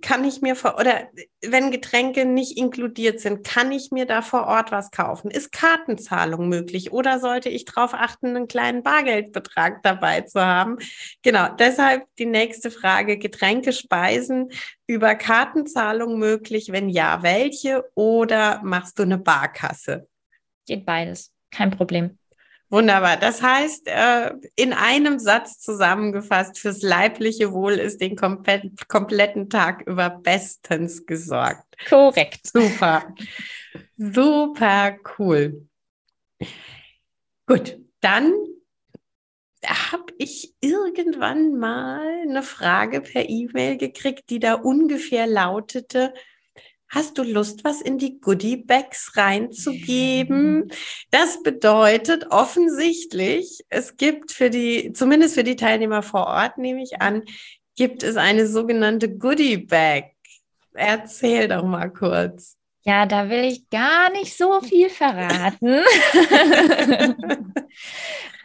kann 0.00 0.24
ich 0.24 0.42
mir 0.42 0.56
vor, 0.56 0.78
oder 0.78 1.08
wenn 1.42 1.70
Getränke 1.70 2.24
nicht 2.24 2.58
inkludiert 2.58 3.20
sind, 3.20 3.46
kann 3.46 3.70
ich 3.70 3.92
mir 3.92 4.04
da 4.04 4.20
vor 4.20 4.46
Ort 4.46 4.72
was 4.72 4.90
kaufen? 4.90 5.30
Ist 5.30 5.52
Kartenzahlung 5.52 6.48
möglich 6.48 6.90
oder 6.90 7.20
sollte 7.20 7.48
ich 7.48 7.66
darauf 7.66 7.94
achten, 7.94 8.28
einen 8.28 8.48
kleinen 8.48 8.82
Bargeldbetrag 8.82 9.82
dabei 9.84 10.22
zu 10.22 10.40
haben? 10.40 10.78
Genau, 11.22 11.48
deshalb 11.56 12.04
die 12.18 12.26
nächste 12.26 12.72
Frage, 12.72 13.16
Getränke, 13.16 13.72
Speisen 13.72 14.50
über 14.88 15.14
Kartenzahlung 15.14 16.18
möglich? 16.18 16.72
Wenn 16.72 16.88
ja, 16.88 17.22
welche? 17.22 17.84
Oder 17.94 18.60
machst 18.64 18.98
du 18.98 19.04
eine 19.04 19.18
Barkasse? 19.18 20.08
Geht 20.66 20.84
beides, 20.84 21.32
kein 21.52 21.70
Problem. 21.70 22.19
Wunderbar. 22.70 23.16
Das 23.16 23.42
heißt, 23.42 23.88
äh, 23.88 24.32
in 24.54 24.72
einem 24.72 25.18
Satz 25.18 25.58
zusammengefasst, 25.58 26.56
fürs 26.56 26.82
leibliche 26.82 27.52
Wohl 27.52 27.72
ist 27.72 28.00
den 28.00 28.14
kompletten 28.14 29.50
Tag 29.50 29.82
über 29.86 30.08
bestens 30.08 31.04
gesorgt. 31.04 31.64
Korrekt. 31.88 32.46
Super. 32.46 33.12
Super 33.96 34.96
cool. 35.18 35.66
Gut, 37.46 37.78
dann 38.00 38.32
habe 39.66 40.14
ich 40.18 40.54
irgendwann 40.60 41.58
mal 41.58 42.22
eine 42.22 42.42
Frage 42.44 43.00
per 43.00 43.28
E-Mail 43.28 43.76
gekriegt, 43.76 44.30
die 44.30 44.38
da 44.38 44.54
ungefähr 44.54 45.26
lautete, 45.26 46.14
Hast 46.90 47.18
du 47.18 47.22
Lust, 47.22 47.62
was 47.62 47.80
in 47.80 47.98
die 47.98 48.20
Goodie-Bags 48.20 49.16
reinzugeben? 49.16 50.72
Das 51.12 51.40
bedeutet 51.44 52.26
offensichtlich, 52.30 53.64
es 53.68 53.96
gibt 53.96 54.32
für 54.32 54.50
die, 54.50 54.92
zumindest 54.92 55.36
für 55.36 55.44
die 55.44 55.54
Teilnehmer 55.54 56.02
vor 56.02 56.26
Ort, 56.26 56.58
nehme 56.58 56.82
ich 56.82 57.00
an, 57.00 57.22
gibt 57.76 58.02
es 58.02 58.16
eine 58.16 58.48
sogenannte 58.48 59.08
Goodie-Bag. 59.16 60.10
Erzähl 60.74 61.46
doch 61.46 61.62
mal 61.62 61.90
kurz. 61.90 62.56
Ja, 62.82 63.06
da 63.06 63.28
will 63.28 63.44
ich 63.44 63.70
gar 63.70 64.10
nicht 64.10 64.36
so 64.36 64.60
viel 64.60 64.88
verraten. 64.88 65.84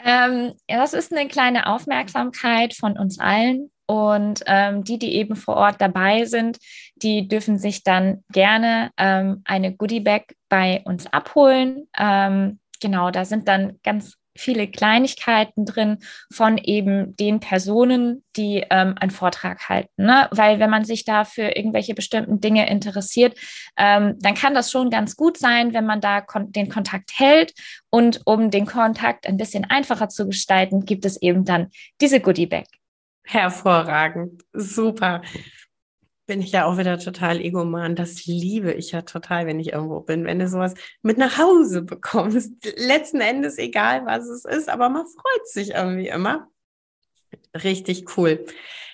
ähm, 0.05 0.53
das 0.67 0.93
ist 0.93 1.11
eine 1.11 1.27
kleine 1.27 1.65
Aufmerksamkeit 1.65 2.75
von 2.75 2.95
uns 2.95 3.17
allen 3.17 3.71
und 3.87 4.43
ähm, 4.47 4.83
die, 4.83 4.99
die 4.99 5.15
eben 5.15 5.35
vor 5.35 5.55
Ort 5.55 5.79
dabei 5.79 6.25
sind, 6.25 6.57
die 6.95 7.27
dürfen 7.27 7.57
sich 7.57 7.83
dann 7.83 8.23
gerne 8.31 8.91
ähm, 8.97 9.41
eine 9.45 9.75
Goodie-Bag 9.75 10.35
bei 10.49 10.81
uns 10.85 11.07
abholen. 11.07 11.87
Ähm, 11.97 12.59
genau, 12.81 13.11
da 13.11 13.25
sind 13.25 13.47
dann 13.47 13.79
ganz 13.83 14.17
viele 14.37 14.67
Kleinigkeiten 14.67 15.65
drin 15.65 15.99
von 16.31 16.57
eben 16.57 17.15
den 17.15 17.39
Personen, 17.39 18.23
die 18.35 18.65
ähm, 18.69 18.95
einen 18.99 19.11
Vortrag 19.11 19.69
halten. 19.69 20.05
Ne? 20.05 20.27
Weil 20.31 20.59
wenn 20.59 20.69
man 20.69 20.83
sich 20.83 21.05
da 21.05 21.23
für 21.23 21.55
irgendwelche 21.55 21.95
bestimmten 21.95 22.41
Dinge 22.41 22.69
interessiert, 22.69 23.37
ähm, 23.77 24.15
dann 24.19 24.35
kann 24.35 24.53
das 24.53 24.71
schon 24.71 24.89
ganz 24.89 25.15
gut 25.15 25.37
sein, 25.37 25.73
wenn 25.73 25.85
man 25.85 26.01
da 26.01 26.21
kon 26.21 26.51
den 26.51 26.69
Kontakt 26.69 27.11
hält. 27.17 27.53
Und 27.89 28.21
um 28.25 28.51
den 28.51 28.65
Kontakt 28.65 29.25
ein 29.25 29.37
bisschen 29.37 29.63
einfacher 29.65 30.09
zu 30.09 30.27
gestalten, 30.27 30.85
gibt 30.85 31.05
es 31.05 31.21
eben 31.21 31.45
dann 31.45 31.69
diese 32.01 32.19
Goodie 32.19 32.47
Bag. 32.47 32.65
Hervorragend. 33.25 34.43
Super. 34.53 35.21
Bin 36.27 36.41
ich 36.41 36.51
ja 36.51 36.65
auch 36.65 36.77
wieder 36.77 36.97
total 36.97 37.39
egoman. 37.39 37.95
Das 37.95 38.25
liebe 38.25 38.73
ich 38.73 38.91
ja 38.91 39.01
total, 39.01 39.45
wenn 39.45 39.59
ich 39.59 39.73
irgendwo 39.73 39.99
bin, 39.99 40.25
wenn 40.25 40.39
du 40.39 40.47
sowas 40.47 40.73
mit 41.01 41.17
nach 41.17 41.37
Hause 41.37 41.83
bekommst. 41.83 42.51
Letzten 42.77 43.21
Endes 43.21 43.57
egal, 43.57 44.05
was 44.05 44.27
es 44.27 44.45
ist, 44.45 44.69
aber 44.69 44.89
man 44.89 45.05
freut 45.05 45.47
sich 45.47 45.71
irgendwie 45.71 46.07
immer. 46.07 46.47
Richtig 47.55 48.17
cool. 48.17 48.45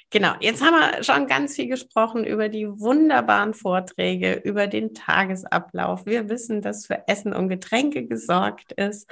Genau, 0.09 0.33
jetzt 0.41 0.61
haben 0.61 0.73
wir 0.73 1.03
schon 1.03 1.25
ganz 1.25 1.55
viel 1.55 1.67
gesprochen 1.67 2.25
über 2.25 2.49
die 2.49 2.67
wunderbaren 2.67 3.53
Vorträge, 3.53 4.33
über 4.33 4.67
den 4.67 4.93
Tagesablauf. 4.93 6.05
Wir 6.05 6.27
wissen, 6.27 6.61
dass 6.61 6.85
für 6.85 7.07
Essen 7.07 7.33
und 7.33 7.47
Getränke 7.47 8.05
gesorgt 8.05 8.73
ist. 8.73 9.09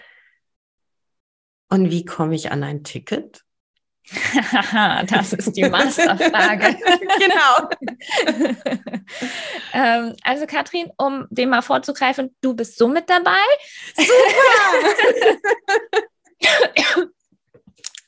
Und 1.70 1.90
wie 1.90 2.04
komme 2.04 2.36
ich 2.36 2.52
an 2.52 2.64
ein 2.64 2.84
Ticket? 2.84 3.46
das 5.08 5.34
ist 5.34 5.54
die 5.54 5.70
Masterfrage. 5.70 6.78
genau. 7.20 7.70
ähm, 9.74 10.16
also 10.24 10.46
Katrin, 10.48 10.92
um 10.98 11.28
dem 11.30 11.50
mal 11.50 11.62
vorzugreifen, 11.62 12.36
du 12.42 12.56
bist 12.56 12.78
so 12.78 12.88
mit 12.88 13.10
dabei. 13.10 13.38
Super! 13.96 14.14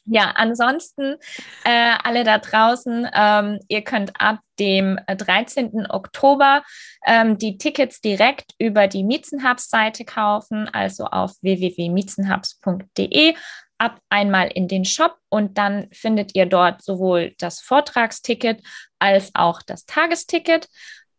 ja, 0.05 0.31
ansonsten 0.35 1.17
äh, 1.63 1.95
alle 2.03 2.23
da 2.23 2.39
draußen, 2.39 3.07
ähm, 3.13 3.59
ihr 3.67 3.83
könnt 3.83 4.19
ab 4.19 4.39
dem 4.59 4.99
13. 5.07 5.87
Oktober 5.89 6.63
ähm, 7.05 7.37
die 7.37 7.57
Tickets 7.57 8.01
direkt 8.01 8.53
über 8.57 8.87
die 8.87 9.03
Miezenhubs-Seite 9.03 10.05
kaufen, 10.05 10.67
also 10.71 11.05
auf 11.05 11.33
www.miezenhubs.de 11.41 13.35
ab 13.81 13.99
einmal 14.09 14.47
in 14.47 14.67
den 14.67 14.85
Shop 14.85 15.17
und 15.29 15.57
dann 15.57 15.87
findet 15.91 16.35
ihr 16.35 16.45
dort 16.45 16.83
sowohl 16.83 17.33
das 17.39 17.61
Vortragsticket 17.61 18.61
als 18.99 19.31
auch 19.33 19.63
das 19.63 19.85
Tagesticket. 19.85 20.69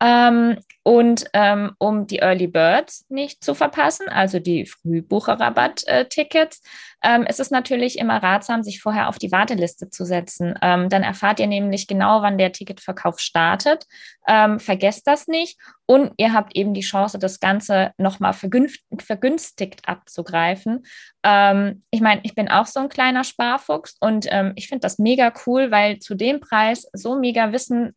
Ähm, 0.03 0.59
und 0.85 1.27
ähm, 1.33 1.77
um 1.79 2.09
die 2.09 2.19
Early 2.19 2.49
Birds 2.49 3.07
nicht 3.09 3.45
zu 3.45 3.55
verpassen, 3.55 4.09
also 4.09 4.41
die 4.41 4.67
Frühbucherrabatt-Tickets, 4.67 6.61
ähm, 7.05 7.25
ist 7.25 7.39
es 7.39 7.53
natürlich 7.53 7.99
immer 8.01 8.21
ratsam, 8.21 8.65
sich 8.65 8.81
vorher 8.81 9.09
auf 9.09 9.19
die 9.19 9.31
Warteliste 9.31 9.91
zu 9.91 10.05
setzen. 10.05 10.59
Ähm, 10.61 10.89
dann 10.89 11.05
erfahrt 11.05 11.39
ihr 11.39 11.47
nämlich 11.47 11.87
genau, 11.87 12.23
wann 12.23 12.37
der 12.37 12.51
Ticketverkauf 12.51 13.21
startet. 13.21 13.87
Ähm, 14.27 14.59
vergesst 14.59 15.07
das 15.07 15.29
nicht. 15.29 15.57
Und 15.87 16.13
ihr 16.17 16.33
habt 16.33 16.57
eben 16.57 16.75
die 16.75 16.81
Chance, 16.81 17.21
das 17.21 17.39
Ganze 17.39 17.93
nochmal 17.97 18.33
vergünstigt 18.33 19.89
abzugreifen. 19.89 20.85
Ähm, 21.23 21.85
ich 21.93 22.01
meine, 22.01 22.23
ich 22.25 22.35
bin 22.35 22.49
auch 22.49 22.67
so 22.67 22.81
ein 22.81 22.89
kleiner 22.89 23.23
Sparfuchs 23.23 23.97
und 24.01 24.29
ich 24.57 24.69
finde 24.69 24.81
das 24.81 24.99
mega 24.99 25.33
cool, 25.47 25.71
weil 25.71 25.99
zu 25.99 26.15
dem 26.15 26.41
Preis 26.41 26.89
so 26.93 27.17
mega 27.17 27.53
Wissen 27.53 27.93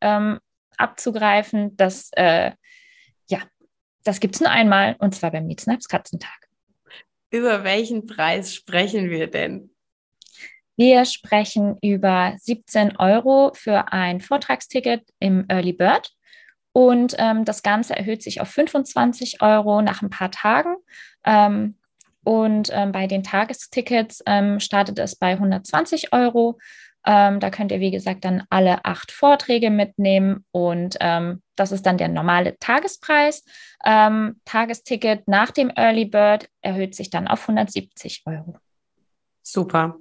abzugreifen, 0.77 1.75
das, 1.77 2.09
äh, 2.13 2.51
ja, 3.29 3.39
das 4.03 4.19
gibt 4.19 4.35
es 4.35 4.41
nur 4.41 4.49
einmal 4.49 4.95
und 4.99 5.15
zwar 5.15 5.31
beim 5.31 5.47
Meetsnaps 5.47 5.87
Katzentag. 5.87 6.49
Über 7.31 7.63
welchen 7.63 8.05
Preis 8.05 8.53
sprechen 8.53 9.09
wir 9.09 9.27
denn? 9.27 9.71
Wir 10.77 11.05
sprechen 11.05 11.77
über 11.81 12.33
17 12.37 12.97
Euro 12.97 13.51
für 13.53 13.93
ein 13.93 14.19
Vortragsticket 14.19 15.03
im 15.19 15.45
Early 15.47 15.73
Bird. 15.73 16.11
Und 16.73 17.15
ähm, 17.17 17.45
das 17.45 17.63
Ganze 17.63 17.95
erhöht 17.95 18.21
sich 18.21 18.41
auf 18.41 18.49
25 18.49 19.41
Euro 19.41 19.81
nach 19.81 20.01
ein 20.01 20.09
paar 20.09 20.31
Tagen. 20.31 20.75
Ähm, 21.23 21.77
und 22.25 22.69
ähm, 22.73 22.91
bei 22.91 23.07
den 23.07 23.23
Tagestickets 23.23 24.21
ähm, 24.25 24.59
startet 24.59 24.99
es 24.99 25.15
bei 25.15 25.31
120 25.31 26.11
Euro. 26.11 26.57
Ähm, 27.05 27.39
da 27.39 27.49
könnt 27.49 27.71
ihr, 27.71 27.79
wie 27.79 27.91
gesagt, 27.91 28.25
dann 28.25 28.43
alle 28.49 28.83
acht 28.83 29.11
Vorträge 29.11 29.69
mitnehmen 29.69 30.45
und 30.51 30.97
ähm, 30.99 31.41
das 31.55 31.71
ist 31.71 31.85
dann 31.85 31.97
der 31.97 32.09
normale 32.09 32.57
Tagespreis. 32.59 33.43
Ähm, 33.85 34.41
Tagesticket 34.45 35.27
nach 35.27 35.51
dem 35.51 35.71
Early 35.75 36.05
Bird 36.05 36.49
erhöht 36.61 36.95
sich 36.95 37.09
dann 37.09 37.27
auf 37.27 37.41
170 37.41 38.23
Euro. 38.25 38.57
Super. 39.41 39.97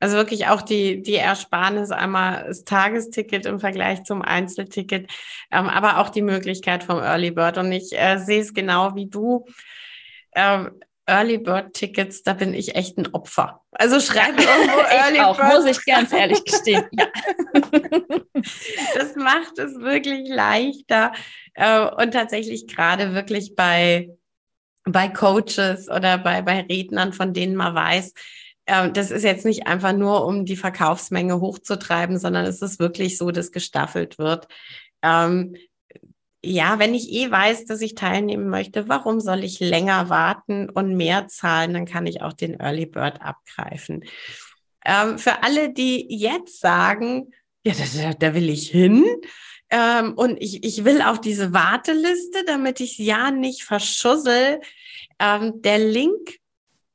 Also 0.00 0.16
wirklich 0.16 0.46
auch 0.46 0.62
die, 0.62 1.02
die 1.02 1.16
Ersparnis, 1.16 1.90
einmal 1.90 2.44
das 2.46 2.64
Tagesticket 2.64 3.46
im 3.46 3.58
Vergleich 3.58 4.04
zum 4.04 4.22
Einzelticket, 4.22 5.10
ähm, 5.50 5.66
aber 5.66 5.98
auch 5.98 6.08
die 6.08 6.22
Möglichkeit 6.22 6.84
vom 6.84 6.98
Early 6.98 7.32
Bird. 7.32 7.58
Und 7.58 7.72
ich 7.72 7.98
äh, 7.98 8.18
sehe 8.18 8.40
es 8.40 8.54
genau 8.54 8.94
wie 8.94 9.06
du. 9.06 9.44
Ähm, 10.36 10.78
Early 11.08 11.38
Bird 11.38 11.72
Tickets, 11.72 12.22
da 12.22 12.34
bin 12.34 12.54
ich 12.54 12.74
echt 12.74 12.98
ein 12.98 13.12
Opfer. 13.14 13.62
Also 13.72 14.00
schreibe 14.00 14.42
irgendwo 14.42 14.78
Early 14.90 15.20
auch, 15.20 15.36
Bird. 15.36 15.54
Muss 15.54 15.64
ich 15.64 15.84
ganz 15.84 16.12
ehrlich 16.12 16.44
gestehen. 16.44 16.84
Ja. 16.92 17.06
das 18.94 19.16
macht 19.16 19.58
es 19.58 19.78
wirklich 19.80 20.28
leichter 20.28 21.12
äh, 21.54 21.80
und 21.80 22.12
tatsächlich 22.12 22.66
gerade 22.66 23.14
wirklich 23.14 23.54
bei 23.56 24.10
bei 24.84 25.08
Coaches 25.08 25.88
oder 25.88 26.18
bei 26.18 26.42
bei 26.42 26.60
Rednern, 26.60 27.12
von 27.12 27.32
denen 27.32 27.56
man 27.56 27.74
weiß, 27.74 28.12
äh, 28.68 28.90
das 28.90 29.10
ist 29.10 29.24
jetzt 29.24 29.44
nicht 29.44 29.66
einfach 29.66 29.92
nur, 29.92 30.26
um 30.26 30.44
die 30.44 30.56
Verkaufsmenge 30.56 31.40
hochzutreiben, 31.40 32.18
sondern 32.18 32.44
es 32.44 32.62
ist 32.62 32.78
wirklich 32.78 33.16
so, 33.16 33.30
dass 33.30 33.50
gestaffelt 33.50 34.18
wird. 34.18 34.46
Ähm, 35.02 35.56
ja, 36.42 36.78
wenn 36.78 36.94
ich 36.94 37.12
eh 37.12 37.30
weiß, 37.30 37.64
dass 37.64 37.80
ich 37.80 37.94
teilnehmen 37.94 38.48
möchte, 38.48 38.88
warum 38.88 39.20
soll 39.20 39.42
ich 39.42 39.60
länger 39.60 40.08
warten 40.08 40.70
und 40.70 40.96
mehr 40.96 41.28
zahlen? 41.28 41.74
Dann 41.74 41.86
kann 41.86 42.06
ich 42.06 42.22
auch 42.22 42.32
den 42.32 42.60
Early 42.60 42.86
Bird 42.86 43.20
abgreifen. 43.20 44.04
Ähm, 44.84 45.18
für 45.18 45.42
alle, 45.42 45.72
die 45.72 46.06
jetzt 46.08 46.60
sagen, 46.60 47.32
ja, 47.64 47.72
da, 47.74 48.12
da 48.14 48.34
will 48.34 48.48
ich 48.48 48.70
hin. 48.70 49.04
Ähm, 49.70 50.14
und 50.14 50.40
ich, 50.40 50.64
ich 50.64 50.84
will 50.84 51.02
auf 51.02 51.20
diese 51.20 51.52
Warteliste, 51.52 52.44
damit 52.46 52.80
ich 52.80 52.98
ja 52.98 53.30
nicht 53.30 53.64
verschussel. 53.64 54.60
Ähm, 55.18 55.60
der 55.62 55.78
Link 55.78 56.38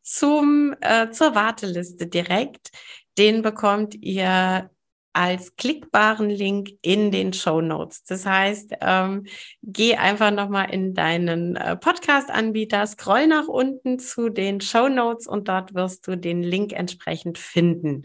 zum, 0.01 0.75
äh, 0.81 1.11
zur 1.11 1.35
Warteliste 1.35 2.07
direkt, 2.07 2.71
den 3.17 3.41
bekommt 3.41 3.95
ihr 3.95 4.69
als 5.13 5.55
klickbaren 5.55 6.29
Link 6.29 6.71
in 6.81 7.11
den 7.11 7.33
Show 7.33 7.61
Notes. 7.61 8.03
Das 8.03 8.25
heißt, 8.25 8.73
ähm, 8.81 9.25
geh 9.61 9.95
einfach 9.95 10.31
nochmal 10.31 10.71
in 10.71 10.95
deinen 10.95 11.55
äh, 11.55 11.75
Podcast-Anbieter, 11.77 12.85
scroll 12.87 13.27
nach 13.27 13.47
unten 13.47 13.99
zu 13.99 14.29
den 14.29 14.59
Show 14.59 14.89
Notes 14.89 15.27
und 15.27 15.47
dort 15.47 15.75
wirst 15.75 16.07
du 16.07 16.17
den 16.17 16.41
Link 16.41 16.73
entsprechend 16.73 17.37
finden. 17.37 18.03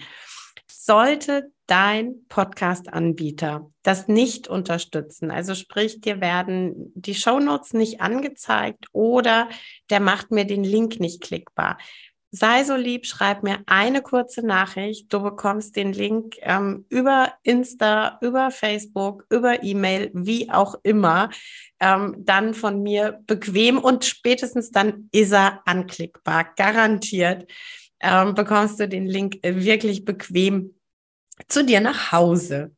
Sollte 0.70 1.50
dein 1.66 2.26
Podcast-Anbieter 2.28 3.68
das 3.82 4.08
nicht 4.08 4.48
unterstützen, 4.48 5.30
also 5.30 5.54
sprich, 5.54 6.00
dir 6.00 6.20
werden 6.20 6.92
die 6.94 7.14
Show 7.14 7.40
Notes 7.40 7.74
nicht 7.74 8.00
angezeigt 8.00 8.86
oder 8.92 9.48
der 9.90 10.00
macht 10.00 10.30
mir 10.30 10.46
den 10.46 10.64
Link 10.64 10.98
nicht 10.98 11.20
klickbar, 11.20 11.78
sei 12.30 12.64
so 12.64 12.76
lieb, 12.76 13.06
schreib 13.06 13.42
mir 13.42 13.60
eine 13.66 14.02
kurze 14.02 14.46
Nachricht. 14.46 15.12
Du 15.12 15.22
bekommst 15.22 15.76
den 15.76 15.92
Link 15.92 16.36
ähm, 16.40 16.84
über 16.88 17.34
Insta, 17.42 18.18
über 18.20 18.50
Facebook, 18.50 19.24
über 19.30 19.62
E-Mail, 19.62 20.10
wie 20.14 20.50
auch 20.50 20.74
immer, 20.82 21.30
ähm, 21.80 22.16
dann 22.18 22.54
von 22.54 22.82
mir 22.82 23.20
bequem 23.26 23.78
und 23.78 24.04
spätestens 24.04 24.70
dann 24.70 25.08
ist 25.12 25.32
er 25.32 25.62
anklickbar, 25.66 26.52
garantiert. 26.56 27.50
Ähm, 28.00 28.34
bekommst 28.34 28.78
du 28.78 28.88
den 28.88 29.06
Link 29.06 29.38
wirklich 29.42 30.04
bequem 30.04 30.74
zu 31.48 31.64
dir 31.64 31.80
nach 31.80 32.12
Hause. 32.12 32.74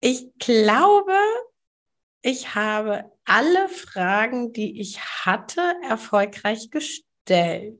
Ich 0.00 0.26
glaube, 0.38 1.12
ich 2.22 2.54
habe 2.54 3.10
alle 3.24 3.68
Fragen, 3.68 4.52
die 4.52 4.80
ich 4.80 5.00
hatte, 5.00 5.60
erfolgreich 5.88 6.70
gestellt. 6.70 7.79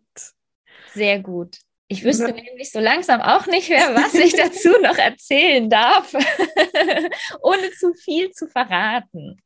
Sehr 0.95 1.19
gut. 1.21 1.59
Ich 1.93 2.05
wüsste 2.05 2.29
ja. 2.29 2.33
nämlich 2.33 2.71
so 2.71 2.79
langsam 2.79 3.21
auch 3.21 3.47
nicht 3.47 3.69
mehr, 3.69 3.95
was 3.95 4.15
ich 4.15 4.33
dazu 4.35 4.69
noch 4.83 4.97
erzählen 4.97 5.69
darf, 5.69 6.13
ohne 7.43 7.71
zu 7.73 7.95
viel 7.95 8.31
zu 8.31 8.47
verraten. 8.47 9.43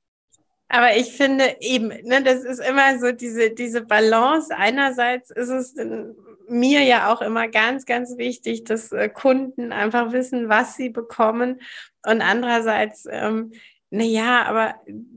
Aber 0.68 0.96
ich 0.96 1.12
finde 1.12 1.56
eben, 1.60 1.88
ne, 1.88 2.22
das 2.22 2.44
ist 2.44 2.60
immer 2.60 2.98
so 2.98 3.12
diese, 3.12 3.50
diese 3.50 3.82
Balance. 3.82 4.54
Einerseits 4.54 5.30
ist 5.30 5.48
es 5.48 5.74
mir 6.48 6.82
ja 6.82 7.12
auch 7.12 7.22
immer 7.22 7.48
ganz, 7.48 7.86
ganz 7.86 8.16
wichtig, 8.18 8.64
dass 8.64 8.92
äh, 8.92 9.08
Kunden 9.08 9.72
einfach 9.72 10.12
wissen, 10.12 10.48
was 10.48 10.76
sie 10.76 10.90
bekommen. 10.90 11.60
Und 12.04 12.20
andererseits, 12.22 13.06
ähm, 13.10 13.52
naja, 13.90 14.42
aber 14.44 14.74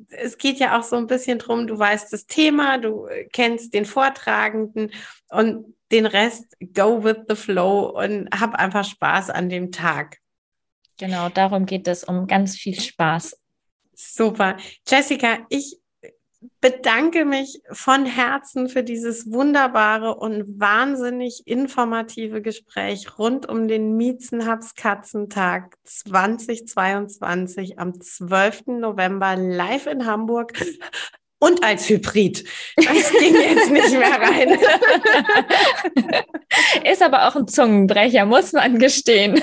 es 0.09 0.37
geht 0.37 0.59
ja 0.59 0.79
auch 0.79 0.83
so 0.83 0.95
ein 0.95 1.07
bisschen 1.07 1.39
drum, 1.39 1.67
du 1.67 1.77
weißt 1.77 2.13
das 2.13 2.25
Thema, 2.25 2.77
du 2.77 3.07
äh, 3.07 3.25
kennst 3.25 3.73
den 3.73 3.85
Vortragenden 3.85 4.91
und 5.29 5.76
den 5.91 6.05
Rest 6.05 6.45
go 6.73 7.03
with 7.03 7.17
the 7.27 7.35
flow 7.35 7.89
und 7.97 8.29
hab 8.37 8.55
einfach 8.55 8.85
Spaß 8.85 9.29
an 9.29 9.49
dem 9.49 9.71
Tag. 9.71 10.17
Genau, 10.99 11.29
darum 11.29 11.65
geht 11.65 11.87
es, 11.87 12.03
um 12.03 12.27
ganz 12.27 12.55
viel 12.55 12.79
Spaß. 12.79 13.39
Super. 13.93 14.57
Jessica, 14.87 15.39
ich 15.49 15.79
bedanke 16.61 17.25
mich 17.25 17.61
von 17.71 18.05
Herzen 18.05 18.69
für 18.69 18.83
dieses 18.83 19.31
wunderbare 19.31 20.15
und 20.15 20.59
wahnsinnig 20.59 21.43
informative 21.45 22.41
Gespräch 22.41 23.17
rund 23.17 23.47
um 23.47 23.67
den 23.67 23.95
Miezenhubs 23.95 24.75
Katzentag 24.75 25.75
2022 25.83 27.79
am 27.79 27.99
12. 27.99 28.67
November 28.67 29.35
live 29.35 29.87
in 29.87 30.05
Hamburg 30.05 30.53
und 31.39 31.63
als 31.63 31.89
Hybrid. 31.89 32.43
Das 32.75 33.11
ging 33.11 33.35
jetzt 33.35 33.71
nicht 33.71 33.91
mehr 33.91 34.19
rein. 34.19 34.57
Ist 36.91 37.01
aber 37.01 37.27
auch 37.27 37.35
ein 37.35 37.47
Zungenbrecher, 37.47 38.25
muss 38.25 38.53
man 38.53 38.79
gestehen. 38.79 39.41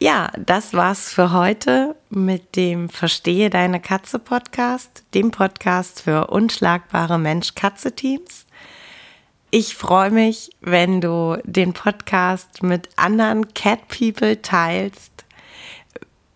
Ja, 0.00 0.30
das 0.38 0.74
war's 0.74 1.12
für 1.12 1.32
heute 1.32 1.96
mit 2.08 2.54
dem 2.54 2.88
Verstehe 2.88 3.50
deine 3.50 3.80
Katze 3.80 4.20
Podcast, 4.20 5.02
dem 5.14 5.32
Podcast 5.32 6.02
für 6.02 6.28
unschlagbare 6.28 7.18
Mensch-Katze-Teams. 7.18 8.46
Ich 9.50 9.74
freue 9.74 10.10
mich, 10.10 10.50
wenn 10.60 11.00
du 11.00 11.38
den 11.42 11.72
Podcast 11.72 12.62
mit 12.62 12.90
anderen 12.96 13.54
Cat 13.54 13.88
People 13.88 14.40
teilst, 14.40 15.17